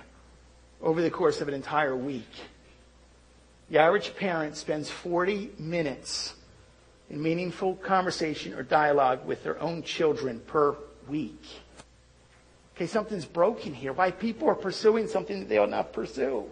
over 0.81 1.03
the 1.03 1.11
course 1.11 1.41
of 1.41 1.49
an 1.49 1.55
entire 1.55 1.97
week. 1.97 2.31
The 3.71 3.79
average 3.79 4.17
parent 4.17 4.57
spends 4.57 4.89
40 4.89 5.53
minutes 5.59 6.35
in 7.11 7.23
meaningful 7.23 7.75
conversation 7.77 8.55
or 8.55 8.63
dialogue 8.63 9.27
with 9.27 9.43
their 9.45 9.61
own 9.61 9.83
children 9.83 10.41
per 10.47 10.77
week. 11.07 11.43
Okay, 12.77 12.87
something's 12.87 13.27
broken 13.27 13.75
here. 13.75 13.93
Why 13.93 14.11
people 14.11 14.49
are 14.49 14.55
pursuing 14.55 15.09
something 15.09 15.41
that 15.41 15.49
they 15.49 15.59
ought 15.59 15.71
not 15.71 15.93
pursue. 15.93 16.45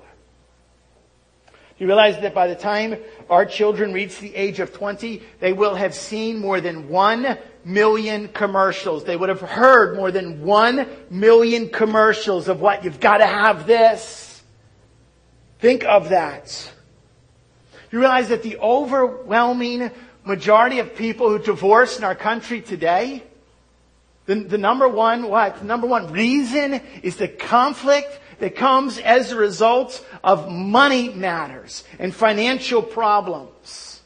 You 1.78 1.86
realize 1.86 2.20
that 2.22 2.34
by 2.34 2.48
the 2.48 2.54
time 2.54 2.96
our 3.28 3.44
children 3.44 3.92
reach 3.92 4.18
the 4.18 4.34
age 4.34 4.60
of 4.60 4.72
20, 4.72 5.22
they 5.40 5.52
will 5.52 5.74
have 5.74 5.94
seen 5.94 6.38
more 6.38 6.60
than 6.60 6.88
1 6.88 7.38
million 7.64 8.28
commercials. 8.28 9.04
They 9.04 9.16
would 9.16 9.28
have 9.28 9.42
heard 9.42 9.94
more 9.94 10.10
than 10.10 10.42
1 10.42 10.88
million 11.10 11.68
commercials 11.68 12.48
of 12.48 12.60
what 12.60 12.82
you've 12.82 13.00
got 13.00 13.18
to 13.18 13.26
have 13.26 13.66
this. 13.66 14.42
Think 15.58 15.84
of 15.84 16.08
that. 16.08 16.72
You 17.90 18.00
realize 18.00 18.28
that 18.28 18.42
the 18.42 18.58
overwhelming 18.58 19.90
majority 20.24 20.80
of 20.80 20.96
people 20.96 21.28
who 21.30 21.38
divorce 21.38 21.98
in 21.98 22.04
our 22.04 22.14
country 22.14 22.60
today, 22.60 23.22
the, 24.26 24.34
the 24.34 24.58
number 24.58 24.88
one, 24.88 25.28
what? 25.28 25.60
The 25.60 25.64
number 25.64 25.86
one 25.86 26.12
reason 26.12 26.80
is 27.02 27.16
the 27.16 27.28
conflict 27.28 28.20
that 28.40 28.56
comes 28.56 28.98
as 28.98 29.32
a 29.32 29.36
result 29.36 30.04
of 30.22 30.50
money 30.50 31.08
matters 31.10 31.84
and 31.98 32.14
financial 32.14 32.82
problems. 32.82 34.00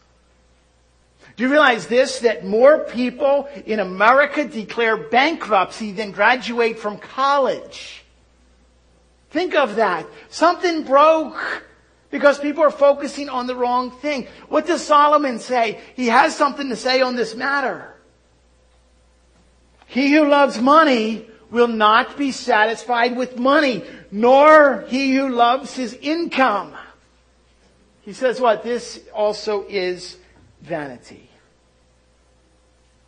Do 1.37 1.45
you 1.45 1.51
realize 1.51 1.87
this? 1.87 2.21
That 2.21 2.45
more 2.45 2.81
people 2.81 3.49
in 3.64 3.81
America 3.81 4.45
declare 4.45 4.99
bankruptcy 4.99 5.93
than 5.93 6.11
graduate 6.11 6.79
from 6.79 6.99
college. 6.99 8.05
Think 9.31 9.55
of 9.55 9.77
that. 9.77 10.07
Something 10.29 10.83
broke 10.83 11.64
because 12.11 12.38
people 12.38 12.62
are 12.62 12.70
focusing 12.70 13.29
on 13.29 13.46
the 13.46 13.55
wrong 13.55 13.90
thing. 13.90 14.27
What 14.49 14.66
does 14.66 14.85
Solomon 14.85 15.38
say? 15.38 15.81
He 15.94 16.07
has 16.07 16.37
something 16.37 16.68
to 16.68 16.77
say 16.77 17.01
on 17.03 17.16
this 17.16 17.35
matter. 17.35 17.94
He 19.87 20.12
who 20.12 20.29
loves 20.29 20.61
money 20.61 21.27
will 21.51 21.68
not 21.68 22.16
be 22.16 22.33
satisfied 22.33 23.16
with 23.16 23.38
money, 23.38 23.83
nor 24.11 24.85
he 24.88 25.14
who 25.16 25.29
loves 25.29 25.75
his 25.75 25.94
income. 25.94 26.75
He 28.03 28.12
says 28.12 28.40
what? 28.40 28.62
This 28.62 29.01
also 29.12 29.66
is 29.68 30.16
vanity. 30.62 31.29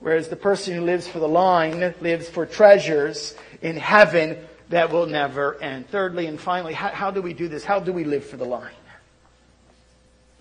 Whereas 0.01 0.29
the 0.29 0.37
person 0.37 0.75
who 0.75 0.83
lives 0.83 1.07
for 1.07 1.21
the 1.21 1.29
line 1.29 1.95
lives 2.01 2.29
for 2.29 2.45
treasures 2.45 3.37
in 3.61 3.77
heaven 3.77 4.37
that 4.71 4.91
will 4.91 5.07
never 5.07 5.61
end. 5.63 5.89
Thirdly 5.89 6.27
and 6.27 6.41
finally, 6.41 6.73
how, 6.73 6.89
how 6.89 7.11
do 7.13 7.23
we 7.23 7.35
do 7.35 7.47
this? 7.47 7.65
How 7.65 7.79
do 7.79 7.93
we 7.93 8.03
live 8.03 8.25
for 8.25 8.37
the 8.37 8.45
line? 8.45 8.73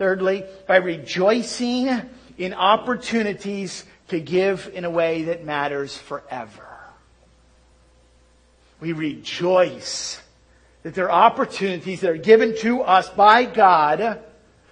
Thirdly, 0.02 0.44
by 0.66 0.78
rejoicing 0.78 1.88
in 2.40 2.56
opportunities 2.56 3.86
to 4.08 4.20
give 4.20 4.68
in 4.74 4.84
a 4.84 4.90
way 4.90 5.26
that 5.26 5.46
matters 5.46 5.96
forever. 5.96 6.68
We 8.80 8.94
rejoice 8.94 10.20
that 10.82 10.96
there 10.96 11.12
are 11.12 11.26
opportunities 11.28 12.02
that 12.02 12.10
are 12.10 12.18
given 12.18 12.58
to 12.62 12.82
us 12.82 13.10
by 13.10 13.46
God 13.46 14.20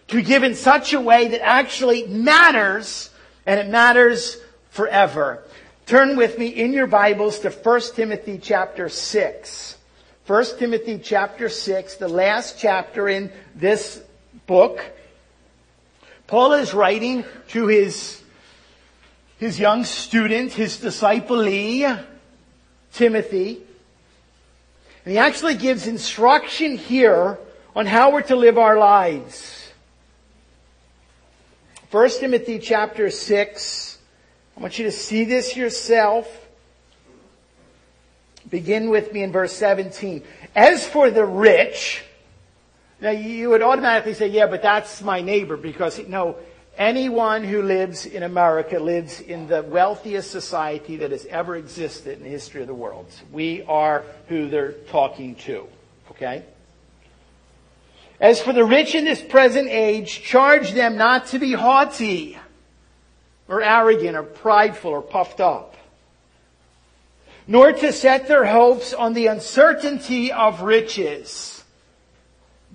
to 0.07 0.21
give 0.23 0.41
in 0.41 0.55
such 0.55 0.93
a 0.93 0.99
way 0.99 1.27
that 1.27 1.45
actually 1.45 2.07
matters 2.07 3.11
and 3.45 3.59
it 3.59 3.69
matters 3.69 4.35
forever. 4.71 5.43
Turn 5.85 6.17
with 6.17 6.39
me 6.39 6.47
in 6.47 6.73
your 6.73 6.87
Bibles 6.87 7.37
to 7.41 7.51
1 7.51 7.81
Timothy 7.93 8.39
chapter 8.39 8.89
6. 8.89 9.77
1 10.25 10.45
Timothy 10.57 10.97
chapter 10.97 11.49
6, 11.49 11.97
the 11.97 12.07
last 12.07 12.57
chapter 12.57 13.07
in 13.07 13.31
this 13.53 14.01
book. 14.47 14.83
Paul 16.29 16.53
is 16.53 16.75
writing 16.75 17.25
to 17.47 17.65
his, 17.65 18.21
his 19.39 19.59
young 19.59 19.83
student, 19.83 20.53
his 20.53 20.77
disciple 20.77 21.39
Timothy. 22.93 23.57
And 25.05 25.11
he 25.11 25.17
actually 25.17 25.55
gives 25.55 25.87
instruction 25.87 26.77
here 26.77 27.39
on 27.75 27.87
how 27.87 28.11
we're 28.11 28.21
to 28.21 28.35
live 28.35 28.59
our 28.59 28.77
lives. 28.77 29.71
1 31.89 32.09
Timothy 32.19 32.59
chapter 32.59 33.09
6. 33.09 33.97
I 34.55 34.61
want 34.61 34.77
you 34.77 34.85
to 34.85 34.91
see 34.91 35.23
this 35.23 35.57
yourself. 35.57 36.27
Begin 38.47 38.91
with 38.91 39.11
me 39.13 39.23
in 39.23 39.31
verse 39.31 39.53
17. 39.53 40.21
As 40.55 40.87
for 40.87 41.09
the 41.09 41.25
rich, 41.25 42.03
now 43.01 43.11
you 43.11 43.49
would 43.49 43.61
automatically 43.61 44.13
say, 44.13 44.27
yeah, 44.27 44.47
but 44.47 44.61
that's 44.61 45.01
my 45.01 45.21
neighbor 45.21 45.55
because 45.55 45.99
no, 46.07 46.35
anyone 46.77 47.43
who 47.43 47.61
lives 47.61 48.05
in 48.05 48.23
America 48.23 48.77
lives 48.79 49.21
in 49.21 49.47
the 49.47 49.63
wealthiest 49.63 50.31
society 50.31 50.97
that 50.97 51.11
has 51.11 51.25
ever 51.27 51.55
existed 51.55 52.17
in 52.17 52.23
the 52.23 52.29
history 52.29 52.61
of 52.61 52.67
the 52.67 52.73
world. 52.73 53.07
We 53.31 53.63
are 53.63 54.03
who 54.27 54.49
they're 54.49 54.73
talking 54.73 55.35
to. 55.35 55.67
Okay? 56.11 56.43
As 58.19 58.41
for 58.41 58.51
the 58.51 58.65
rich 58.65 58.95
in 58.95 59.05
this 59.05 59.21
present 59.21 59.69
age, 59.69 60.21
charge 60.21 60.73
them 60.73 60.97
not 60.97 61.27
to 61.27 61.39
be 61.39 61.53
haughty 61.53 62.37
or 63.47 63.61
arrogant 63.61 64.17
or 64.17 64.23
prideful 64.23 64.91
or 64.91 65.01
puffed 65.01 65.39
up, 65.39 65.75
nor 67.47 67.71
to 67.71 67.93
set 67.93 68.27
their 68.27 68.45
hopes 68.45 68.93
on 68.93 69.13
the 69.13 69.27
uncertainty 69.27 70.33
of 70.33 70.61
riches 70.61 71.58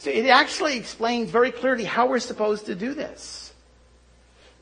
So 0.00 0.08
it 0.08 0.26
actually 0.28 0.78
explains 0.78 1.30
very 1.30 1.50
clearly 1.50 1.84
how 1.84 2.06
we're 2.06 2.20
supposed 2.20 2.64
to 2.66 2.74
do 2.74 2.94
this. 2.94 3.52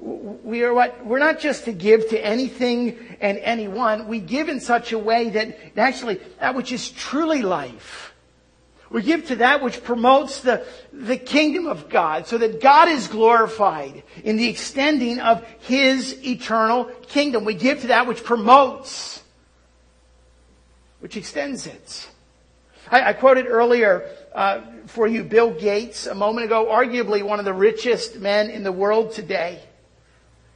we 0.01 0.65
are 0.65 0.75
what, 0.75 1.07
we're 1.07 1.21
not 1.21 1.39
just 1.39 1.67
to 1.67 1.73
give 1.73 2.09
to 2.09 2.19
anything 2.19 2.99
and 3.21 3.39
anyone. 3.39 4.09
We 4.09 4.19
give 4.19 4.49
in 4.49 4.59
such 4.59 4.91
a 4.91 4.99
way 4.99 5.31
that 5.31 5.79
actually 5.79 6.21
that 6.41 6.57
which 6.57 6.73
is 6.73 6.91
truly 6.91 7.43
life. 7.43 8.13
We 8.91 9.01
give 9.03 9.29
to 9.29 9.37
that 9.37 9.63
which 9.63 9.85
promotes 9.85 10.41
the, 10.41 10.67
the 10.93 11.17
kingdom 11.17 11.69
of 11.69 11.89
God 11.89 12.27
so 12.27 12.37
that 12.39 12.61
God 12.61 12.89
is 12.89 13.07
glorified 13.07 14.03
in 14.25 14.39
the 14.39 14.49
extending 14.49 15.21
of 15.21 15.47
His 15.61 16.19
eternal 16.27 16.87
kingdom. 17.07 17.45
We 17.45 17.55
give 17.55 17.83
to 17.83 17.87
that 17.89 18.09
which 18.09 18.25
promotes, 18.25 19.23
which 20.99 21.17
extends 21.17 21.69
it. 21.69 22.09
I, 22.91 23.11
I 23.11 23.13
quoted 23.13 23.47
earlier 23.47 24.11
uh, 24.35 24.63
for 24.89 25.07
you 25.07 25.23
Bill 25.23 25.53
Gates 25.53 26.07
a 26.07 26.15
moment 26.15 26.47
ago, 26.47 26.67
arguably 26.67 27.23
one 27.23 27.39
of 27.39 27.45
the 27.45 27.55
richest 27.55 28.17
men 28.17 28.51
in 28.51 28.63
the 28.63 28.73
world 28.73 29.13
today. 29.13 29.61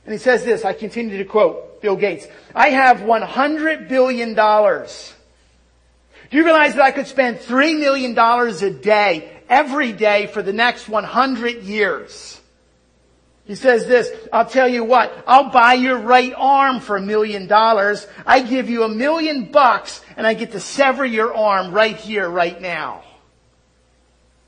And 0.05 0.13
he 0.13 0.19
says 0.19 0.45
this, 0.45 0.65
I 0.65 0.73
continue 0.73 1.19
to 1.19 1.25
quote 1.25 1.81
Bill 1.81 1.97
Gates. 1.97 2.27
I 2.55 2.71
have 2.71 2.99
$100 2.99 3.89
billion. 3.89 4.35
Do 4.35 6.37
you 6.37 6.45
realize 6.45 6.75
that 6.75 6.83
I 6.83 6.91
could 6.91 7.07
spend 7.07 7.39
$3 7.39 7.79
million 7.79 8.19
a 8.19 8.71
day, 8.71 9.31
every 9.49 9.93
day 9.93 10.27
for 10.27 10.43
the 10.43 10.53
next 10.53 10.89
100 10.89 11.63
years? 11.63 12.41
He 13.45 13.57
says 13.57 13.87
this, 13.87 14.11
I'll 14.33 14.47
tell 14.47 14.69
you 14.69 14.85
what, 14.85 15.13
I'll 15.27 15.51
buy 15.51 15.75
your 15.75 15.99
right 15.99 16.33
arm 16.37 16.81
for 16.81 16.97
a 16.97 17.03
million 17.03 17.49
dollars. 17.49 18.07
I 18.25 18.41
give 18.41 18.71
you 18.71 18.85
a 18.85 18.89
million 18.89 19.51
bucks 19.51 20.01
and 20.17 20.27
I 20.27 20.35
get 20.35 20.53
to 20.53 20.61
sever 20.61 21.05
your 21.05 21.35
arm 21.35 21.73
right 21.73 21.97
here, 21.97 22.29
right 22.29 22.61
now. 22.61 23.03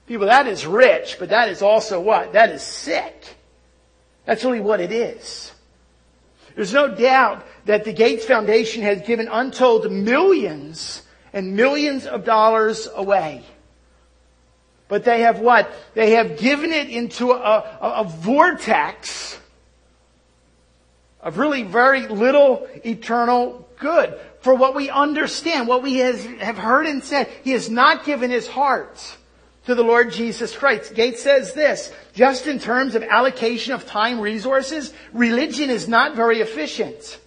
People, 0.06 0.26
that 0.26 0.46
is 0.46 0.66
rich, 0.66 1.16
but 1.18 1.30
that 1.30 1.48
is 1.48 1.62
also 1.62 2.00
what? 2.00 2.34
That 2.34 2.50
is 2.50 2.62
sick. 2.62 3.36
That's 4.26 4.44
really 4.44 4.60
what 4.60 4.80
it 4.80 4.92
is. 4.92 5.52
There's 6.54 6.72
no 6.72 6.94
doubt 6.94 7.44
that 7.64 7.84
the 7.84 7.92
Gates 7.92 8.24
Foundation 8.24 8.82
has 8.82 9.02
given 9.02 9.28
untold 9.28 9.90
millions 9.90 11.02
and 11.32 11.56
millions 11.56 12.06
of 12.06 12.24
dollars 12.24 12.88
away. 12.94 13.42
But 14.88 15.04
they 15.04 15.22
have 15.22 15.40
what? 15.40 15.72
They 15.94 16.12
have 16.12 16.38
given 16.38 16.70
it 16.70 16.90
into 16.90 17.32
a, 17.32 17.36
a, 17.36 17.90
a 18.00 18.04
vortex 18.04 19.38
of 21.20 21.38
really 21.38 21.62
very 21.62 22.06
little 22.06 22.68
eternal 22.84 23.66
good. 23.78 24.18
For 24.40 24.54
what 24.54 24.74
we 24.74 24.90
understand, 24.90 25.66
what 25.66 25.82
we 25.82 25.96
has, 25.96 26.22
have 26.24 26.58
heard 26.58 26.86
and 26.86 27.02
said, 27.02 27.28
He 27.42 27.52
has 27.52 27.70
not 27.70 28.04
given 28.04 28.30
His 28.30 28.46
heart 28.46 29.16
to 29.66 29.74
the 29.74 29.82
Lord 29.82 30.12
Jesus 30.12 30.56
Christ. 30.56 30.94
Gates 30.94 31.22
says 31.22 31.52
this, 31.54 31.92
just 32.12 32.46
in 32.46 32.58
terms 32.58 32.94
of 32.94 33.02
allocation 33.02 33.72
of 33.72 33.86
time 33.86 34.20
resources, 34.20 34.92
religion 35.12 35.70
is 35.70 35.88
not 35.88 36.14
very 36.14 36.40
efficient. 36.40 37.18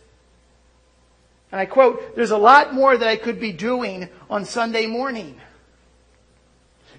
And 1.52 1.60
I 1.60 1.66
quote, 1.66 2.16
there's 2.16 2.32
a 2.32 2.38
lot 2.38 2.74
more 2.74 2.96
that 2.96 3.08
I 3.08 3.16
could 3.16 3.40
be 3.40 3.54
doing 3.54 4.10
on 4.30 4.46
Sunday 4.46 4.86
morning. 4.86 5.40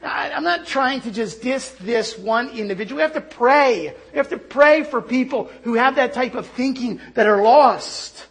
I'm 0.03 0.45
not 0.45 0.67
trying 0.67 1.01
to 1.03 1.11
just 1.11 1.43
diss 1.43 1.71
this 1.81 2.17
one 2.17 2.51
individual. 2.51 2.97
We 2.97 3.03
have 3.03 3.15
to 3.15 3.21
pray. 3.21 3.95
We 4.13 4.17
have 4.17 4.29
to 4.29 4.39
pray 4.39 4.85
for 4.85 5.03
people 5.03 5.51
who 5.65 5.75
have 5.75 5.97
that 5.97 6.13
type 6.13 6.35
of 6.35 6.47
thinking 6.47 7.01
that 7.15 7.27
are 7.27 7.43
lost. 7.43 8.27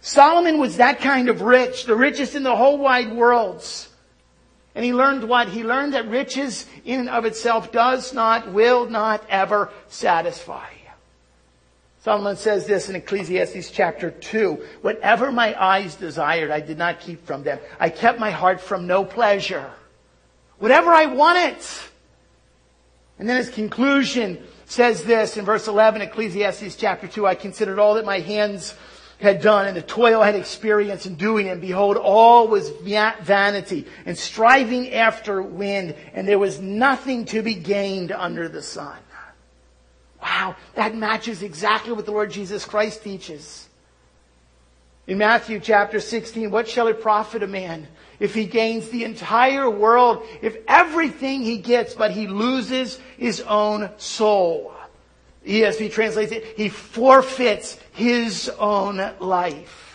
Solomon 0.00 0.58
was 0.58 0.78
that 0.78 1.00
kind 1.00 1.28
of 1.28 1.42
rich, 1.42 1.84
the 1.84 1.96
richest 1.96 2.34
in 2.34 2.42
the 2.42 2.56
whole 2.56 2.78
wide 2.78 3.12
worlds. 3.12 3.88
And 4.76 4.84
he 4.84 4.92
learned 4.92 5.26
what? 5.26 5.48
He 5.48 5.64
learned 5.64 5.94
that 5.94 6.06
riches 6.06 6.66
in 6.84 7.00
and 7.00 7.08
of 7.08 7.24
itself 7.24 7.72
does 7.72 8.12
not, 8.12 8.52
will 8.52 8.88
not 8.88 9.24
ever 9.30 9.70
satisfy. 9.88 10.68
Solomon 12.02 12.36
says 12.36 12.66
this 12.66 12.90
in 12.90 12.94
Ecclesiastes 12.94 13.70
chapter 13.70 14.10
2. 14.10 14.62
Whatever 14.82 15.32
my 15.32 15.60
eyes 15.60 15.96
desired, 15.96 16.50
I 16.50 16.60
did 16.60 16.76
not 16.76 17.00
keep 17.00 17.26
from 17.26 17.42
them. 17.42 17.58
I 17.80 17.88
kept 17.88 18.20
my 18.20 18.30
heart 18.30 18.60
from 18.60 18.86
no 18.86 19.02
pleasure. 19.02 19.70
Whatever 20.58 20.92
I 20.92 21.06
wanted. 21.06 21.56
And 23.18 23.26
then 23.26 23.38
his 23.38 23.50
conclusion 23.50 24.44
says 24.66 25.04
this 25.04 25.38
in 25.38 25.46
verse 25.46 25.68
11, 25.68 26.02
Ecclesiastes 26.02 26.76
chapter 26.76 27.08
2. 27.08 27.26
I 27.26 27.34
considered 27.34 27.78
all 27.78 27.94
that 27.94 28.04
my 28.04 28.20
hands 28.20 28.74
had 29.18 29.40
done 29.40 29.66
and 29.66 29.76
the 29.76 29.82
toil 29.82 30.20
I 30.20 30.26
had 30.26 30.34
experienced 30.34 31.06
in 31.06 31.14
doing. 31.14 31.48
And 31.48 31.60
behold, 31.60 31.96
all 31.96 32.48
was 32.48 32.70
vanity 32.70 33.86
and 34.04 34.16
striving 34.16 34.92
after 34.92 35.42
wind, 35.42 35.94
and 36.12 36.28
there 36.28 36.38
was 36.38 36.60
nothing 36.60 37.24
to 37.26 37.42
be 37.42 37.54
gained 37.54 38.12
under 38.12 38.48
the 38.48 38.62
sun. 38.62 38.98
Wow, 40.20 40.56
that 40.74 40.94
matches 40.94 41.42
exactly 41.42 41.92
what 41.92 42.04
the 42.04 42.12
Lord 42.12 42.30
Jesus 42.30 42.64
Christ 42.64 43.04
teaches. 43.04 43.68
In 45.06 45.18
Matthew 45.18 45.60
chapter 45.60 46.00
16, 46.00 46.50
what 46.50 46.68
shall 46.68 46.88
it 46.88 47.00
profit 47.00 47.42
a 47.42 47.46
man 47.46 47.86
if 48.18 48.34
he 48.34 48.44
gains 48.44 48.88
the 48.88 49.04
entire 49.04 49.70
world, 49.70 50.26
if 50.42 50.56
everything 50.66 51.42
he 51.42 51.58
gets, 51.58 51.94
but 51.94 52.10
he 52.10 52.26
loses 52.26 52.98
his 53.16 53.40
own 53.42 53.90
soul? 53.98 54.75
ESV 55.46 55.92
translates 55.92 56.32
it, 56.32 56.44
he 56.56 56.68
forfeits 56.68 57.78
his 57.92 58.48
own 58.58 59.14
life. 59.20 59.86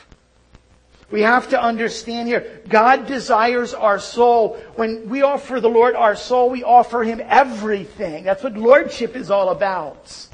We 1.11 1.21
have 1.21 1.49
to 1.49 1.61
understand 1.61 2.29
here, 2.29 2.61
God 2.69 3.05
desires 3.05 3.73
our 3.73 3.99
soul. 3.99 4.57
When 4.75 5.09
we 5.09 5.23
offer 5.23 5.59
the 5.59 5.69
Lord 5.69 5.93
our 5.93 6.15
soul, 6.15 6.49
we 6.49 6.63
offer 6.63 7.03
Him 7.03 7.21
everything. 7.25 8.23
That's 8.23 8.43
what 8.43 8.53
Lordship 8.53 9.15
is 9.17 9.29
all 9.29 9.49
about. 9.49 10.27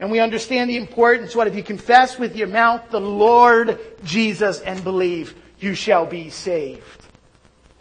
And 0.00 0.10
we 0.10 0.18
understand 0.18 0.68
the 0.68 0.76
importance, 0.76 1.36
what 1.36 1.46
if 1.46 1.54
you 1.54 1.62
confess 1.62 2.18
with 2.18 2.36
your 2.36 2.48
mouth 2.48 2.90
the 2.90 3.00
Lord 3.00 3.78
Jesus 4.04 4.60
and 4.60 4.82
believe, 4.82 5.34
you 5.60 5.74
shall 5.74 6.04
be 6.04 6.28
saved. 6.28 7.06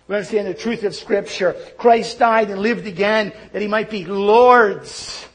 We 0.08 0.16
understand 0.16 0.48
the 0.48 0.54
truth 0.54 0.84
of 0.84 0.94
Scripture. 0.96 1.56
Christ 1.80 2.20
died 2.20 2.52
and 2.52 2.62
lived 2.62 2.86
again 2.86 3.34
that 3.54 3.62
He 3.62 3.68
might 3.68 3.90
be 3.90 4.06
Lords 4.06 5.28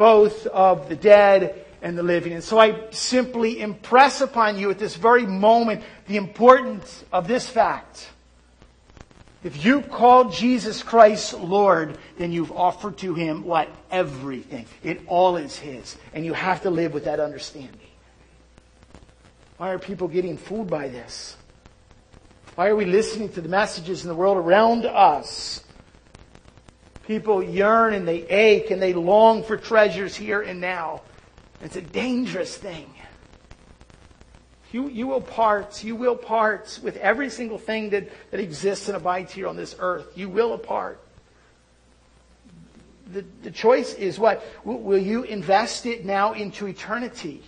both 0.00 0.46
of 0.46 0.88
the 0.88 0.96
dead 0.96 1.66
and 1.82 1.96
the 1.96 2.02
living. 2.02 2.32
And 2.32 2.42
so 2.42 2.58
I 2.58 2.88
simply 2.88 3.60
impress 3.60 4.22
upon 4.22 4.58
you 4.58 4.70
at 4.70 4.78
this 4.78 4.96
very 4.96 5.26
moment 5.26 5.82
the 6.08 6.16
importance 6.16 7.04
of 7.12 7.28
this 7.28 7.46
fact. 7.46 8.08
If 9.44 9.62
you 9.62 9.82
call 9.82 10.30
Jesus 10.30 10.82
Christ 10.82 11.34
Lord, 11.34 11.98
then 12.16 12.32
you've 12.32 12.50
offered 12.50 12.96
to 12.98 13.12
Him 13.12 13.44
what? 13.44 13.68
Everything. 13.90 14.64
It 14.82 15.02
all 15.06 15.36
is 15.36 15.58
His. 15.58 15.98
And 16.14 16.24
you 16.24 16.32
have 16.32 16.62
to 16.62 16.70
live 16.70 16.94
with 16.94 17.04
that 17.04 17.20
understanding. 17.20 17.76
Why 19.58 19.68
are 19.68 19.78
people 19.78 20.08
getting 20.08 20.38
fooled 20.38 20.70
by 20.70 20.88
this? 20.88 21.36
Why 22.54 22.68
are 22.68 22.76
we 22.76 22.86
listening 22.86 23.28
to 23.32 23.42
the 23.42 23.50
messages 23.50 24.02
in 24.02 24.08
the 24.08 24.14
world 24.14 24.38
around 24.38 24.86
us 24.86 25.62
People 27.10 27.42
yearn 27.42 27.94
and 27.94 28.06
they 28.06 28.22
ache 28.28 28.70
and 28.70 28.80
they 28.80 28.92
long 28.92 29.42
for 29.42 29.56
treasures 29.56 30.14
here 30.14 30.42
and 30.42 30.60
now. 30.60 31.02
It's 31.60 31.74
a 31.74 31.82
dangerous 31.82 32.56
thing. 32.56 32.88
You, 34.70 34.88
you 34.88 35.08
will 35.08 35.20
part, 35.20 35.82
you 35.82 35.96
will 35.96 36.14
part 36.14 36.78
with 36.84 36.96
every 36.98 37.28
single 37.28 37.58
thing 37.58 37.90
that, 37.90 38.08
that 38.30 38.38
exists 38.38 38.86
and 38.86 38.96
abides 38.96 39.32
here 39.32 39.48
on 39.48 39.56
this 39.56 39.74
earth. 39.80 40.06
You 40.14 40.28
will 40.28 40.52
apart. 40.52 41.00
The, 43.12 43.24
the 43.42 43.50
choice 43.50 43.92
is 43.94 44.16
what? 44.16 44.44
Will 44.64 45.02
you 45.02 45.24
invest 45.24 45.86
it 45.86 46.04
now 46.04 46.34
into 46.34 46.68
eternity? 46.68 47.42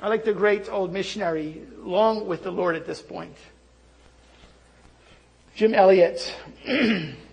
I 0.00 0.08
like 0.08 0.24
the 0.24 0.32
great 0.32 0.70
old 0.70 0.90
missionary, 0.90 1.60
long 1.80 2.26
with 2.26 2.44
the 2.44 2.50
Lord 2.50 2.76
at 2.76 2.86
this 2.86 3.02
point. 3.02 3.36
Jim 5.54 5.74
Elliot. 5.74 6.34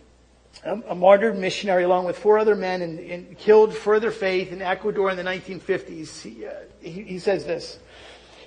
a, 0.64 0.96
martyred 0.96 1.38
missionary 1.38 1.84
along 1.84 2.06
with 2.06 2.18
four 2.18 2.38
other 2.38 2.56
men 2.56 2.82
and, 2.82 3.00
and, 3.00 3.38
killed 3.38 3.76
further 3.76 4.12
faith 4.12 4.52
in 4.52 4.62
Ecuador 4.62 5.10
in 5.10 5.18
the 5.18 5.24
1950s. 5.24 6.22
He, 6.22 6.46
uh, 6.46 6.52
he, 6.80 7.04
he 7.04 7.20
says 7.20 7.46
this. 7.46 7.80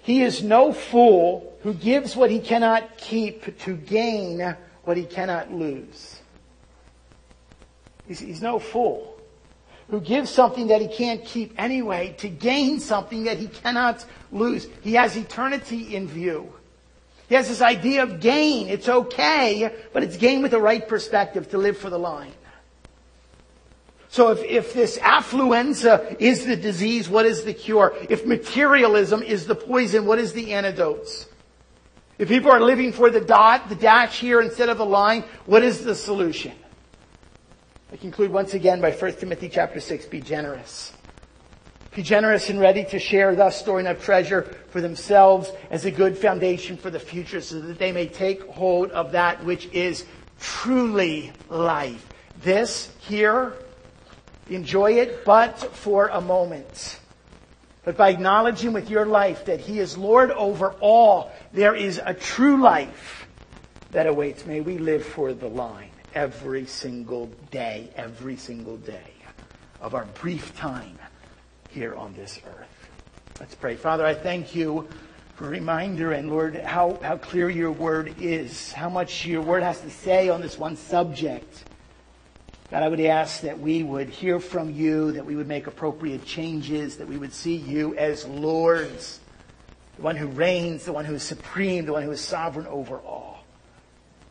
He 0.03 0.23
is 0.23 0.43
no 0.43 0.73
fool 0.73 1.57
who 1.63 1.75
gives 1.75 2.15
what 2.15 2.31
he 2.31 2.39
cannot 2.39 2.99
keep 2.99 3.59
to 3.61 3.77
gain 3.77 4.57
what 4.85 4.97
he 4.97 5.05
cannot 5.05 5.53
lose. 5.53 6.21
He's, 8.07 8.21
he's 8.21 8.43
no 8.43 8.59
fool 8.59 9.15
who 9.89 10.01
gives 10.01 10.31
something 10.31 10.69
that 10.69 10.81
he 10.81 10.89
can't 10.89 11.25
keep 11.25 11.55
anyway 11.59 12.15
to 12.19 12.29
gain 12.29 12.81
something 12.81 13.25
that 13.25 13.39
he 13.39 13.49
cannot 13.49 14.05
lose. 14.33 14.67
He 14.83 14.95
has 14.95 15.17
eternity 15.17 15.95
in 15.95 16.09
view. 16.09 16.53
He 17.35 17.37
has 17.37 17.49
this 17.49 17.63
idea 17.63 18.05
of 18.05 18.21
gain. 18.21 18.69
It's 18.69 18.89
okay, 18.89 19.75
but 19.93 20.05
it's 20.05 20.17
gain 20.17 20.41
with 20.41 20.53
the 20.53 20.61
right 20.61 20.87
perspective 20.87 21.51
to 21.51 21.59
live 21.59 21.77
for 21.77 21.91
the 21.91 21.99
line. 21.99 22.31
So 24.07 24.31
if, 24.31 24.45
if 24.45 24.73
this 24.73 24.99
affluenza 24.99 26.15
is 26.21 26.47
the 26.47 26.55
disease, 26.55 27.09
what 27.09 27.27
is 27.27 27.43
the 27.43 27.53
cure? 27.53 27.93
If 28.09 28.25
materialism 28.25 29.25
is 29.25 29.49
the 29.49 29.57
poison, 29.57 30.07
what 30.07 30.21
is 30.21 30.33
the 30.33 30.53
antidotes? 30.53 31.27
If 32.19 32.29
people 32.29 32.53
are 32.53 32.61
living 32.61 32.93
for 32.93 33.11
the 33.11 33.21
dot, 33.21 33.69
the 33.69 33.75
dash 33.75 34.21
here 34.21 34.41
instead 34.41 34.69
of 34.69 34.79
the 34.79 34.87
line, 34.87 35.25
what 35.45 35.65
is 35.65 35.83
the 35.83 35.97
solution? 35.97 36.53
I 37.93 37.97
conclude 37.97 38.31
once 38.31 38.55
again 38.55 38.81
by 38.81 38.93
1 38.93 39.15
Timothy 39.15 39.49
chapter 39.49 39.81
6, 39.81 40.07
be 40.07 40.21
generous. 40.21 40.94
Be 41.95 42.03
generous 42.03 42.51
and 42.51 42.59
ready 42.59 42.83
to 42.87 42.99
share, 42.99 43.37
thus 43.37 43.61
storing 43.61 43.87
up 43.87 44.03
treasure 44.03 44.43
for 44.71 44.81
themselves 44.81 45.53
as 45.71 45.85
a 45.85 45.93
good 45.93 46.19
foundation 46.19 46.77
for 46.77 46.91
the 46.91 46.99
future 46.99 47.41
so 47.41 47.61
that 47.61 47.79
they 47.79 47.93
may 47.93 48.09
take 48.09 48.43
hold 48.49 48.91
of 48.91 49.13
that 49.13 49.45
which 49.45 49.67
is 49.67 50.05
truly 50.41 51.33
life. 51.49 52.05
This 52.43 52.91
here, 52.99 53.53
enjoy 54.51 54.95
it, 54.95 55.25
but 55.25 55.57
for 55.57 56.09
a 56.09 56.21
moment. 56.21 56.99
But 57.85 57.97
by 57.97 58.09
acknowledging 58.09 58.73
with 58.73 58.91
your 58.91 59.07
life 59.07 59.45
that 59.45 59.61
He 59.61 59.79
is 59.79 59.97
Lord 59.97 60.33
over 60.33 60.73
all, 60.81 61.31
there 61.53 61.77
is 61.77 62.01
a 62.05 62.13
true 62.13 62.61
life 62.61 63.29
that 63.93 64.09
awaits. 64.09 64.47
May 64.47 64.63
we 64.63 64.79
live 64.79 65.07
for 65.07 65.33
the 65.33 65.49
line 65.49 65.91
every 66.13 66.67
single 66.67 67.27
day, 67.53 67.91
every 67.95 68.37
single 68.37 68.79
day 68.79 69.13
of 69.81 69.95
our 69.95 70.07
brief 70.07 70.57
time 70.57 70.99
here 71.75 71.95
on 71.97 72.15
this 72.15 72.41
earth. 72.47 72.89
Let's 73.41 73.57
pray. 73.57 73.75
Father, 73.75 74.07
I 74.07 74.15
thank 74.15 74.55
you 74.55 74.89
for 75.35 75.47
a 75.47 75.51
reminder 75.51 76.13
and 76.13 76.31
Lord, 76.31 76.55
how, 76.55 77.01
how 77.03 77.17
clear 77.17 77.51
your 77.51 77.73
word 77.73 78.15
is, 78.21 78.73
how 78.73 78.89
much 78.89 79.27
your 79.27 79.43
word 79.43 79.65
has 79.65 79.81
to 79.81 79.91
say 79.91 80.29
on 80.29 80.41
this 80.41 80.57
one 80.57 80.77
subject. 80.77 81.65
God, 82.71 82.85
I 82.85 82.89
would 82.89 83.01
ask 83.01 83.41
that 83.41 83.59
we 83.59 83.83
would 83.83 84.09
hear 84.09 84.39
from 84.39 84.71
you, 84.71 85.11
that 85.13 85.27
we 85.27 85.35
would 85.35 85.49
make 85.49 85.67
appropriate 85.67 86.25
changes, 86.25 86.97
that 86.99 87.09
we 87.09 87.17
would 87.17 87.33
see 87.33 87.57
you 87.57 87.97
as 87.97 88.25
Lords, 88.25 89.19
the 89.97 90.03
one 90.03 90.15
who 90.15 90.29
reigns, 90.29 90.85
the 90.85 90.93
one 90.93 91.05
who 91.05 91.15
is 91.15 91.25
supreme, 91.25 91.87
the 91.87 91.93
one 91.93 92.05
who 92.05 92.13
is 92.13 92.21
sovereign 92.21 92.69
over 92.69 92.99
all. 92.99 93.45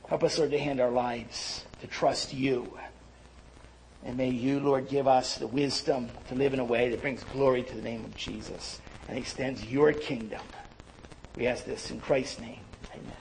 Help 0.08 0.23
us, 0.23 0.38
Lord, 0.38 0.51
to 0.51 0.60
hand 0.60 0.79
our 0.79 0.91
lives 0.91 1.65
to 1.82 1.88
trust 1.88 2.34
you. 2.34 2.77
And 4.05 4.17
may 4.17 4.29
you, 4.29 4.59
Lord, 4.59 4.89
give 4.89 5.07
us 5.07 5.37
the 5.37 5.47
wisdom 5.47 6.09
to 6.27 6.35
live 6.35 6.53
in 6.53 6.59
a 6.59 6.65
way 6.65 6.89
that 6.89 7.01
brings 7.01 7.23
glory 7.23 7.63
to 7.63 7.75
the 7.75 7.81
name 7.81 8.03
of 8.03 8.15
Jesus 8.15 8.81
and 9.07 9.17
extends 9.17 9.65
your 9.65 9.93
kingdom. 9.93 10.41
We 11.37 11.47
ask 11.47 11.65
this 11.65 11.89
in 11.89 11.99
Christ's 11.99 12.39
name. 12.39 12.59
Amen. 12.93 13.13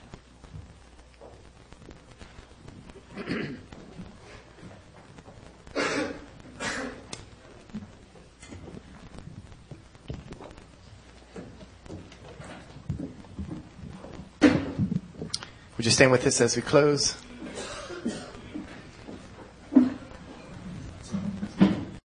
Would 15.77 15.85
you 15.85 15.91
stand 15.91 16.11
with 16.11 16.27
us 16.27 16.39
as 16.39 16.55
we 16.55 16.61
close? 16.61 17.22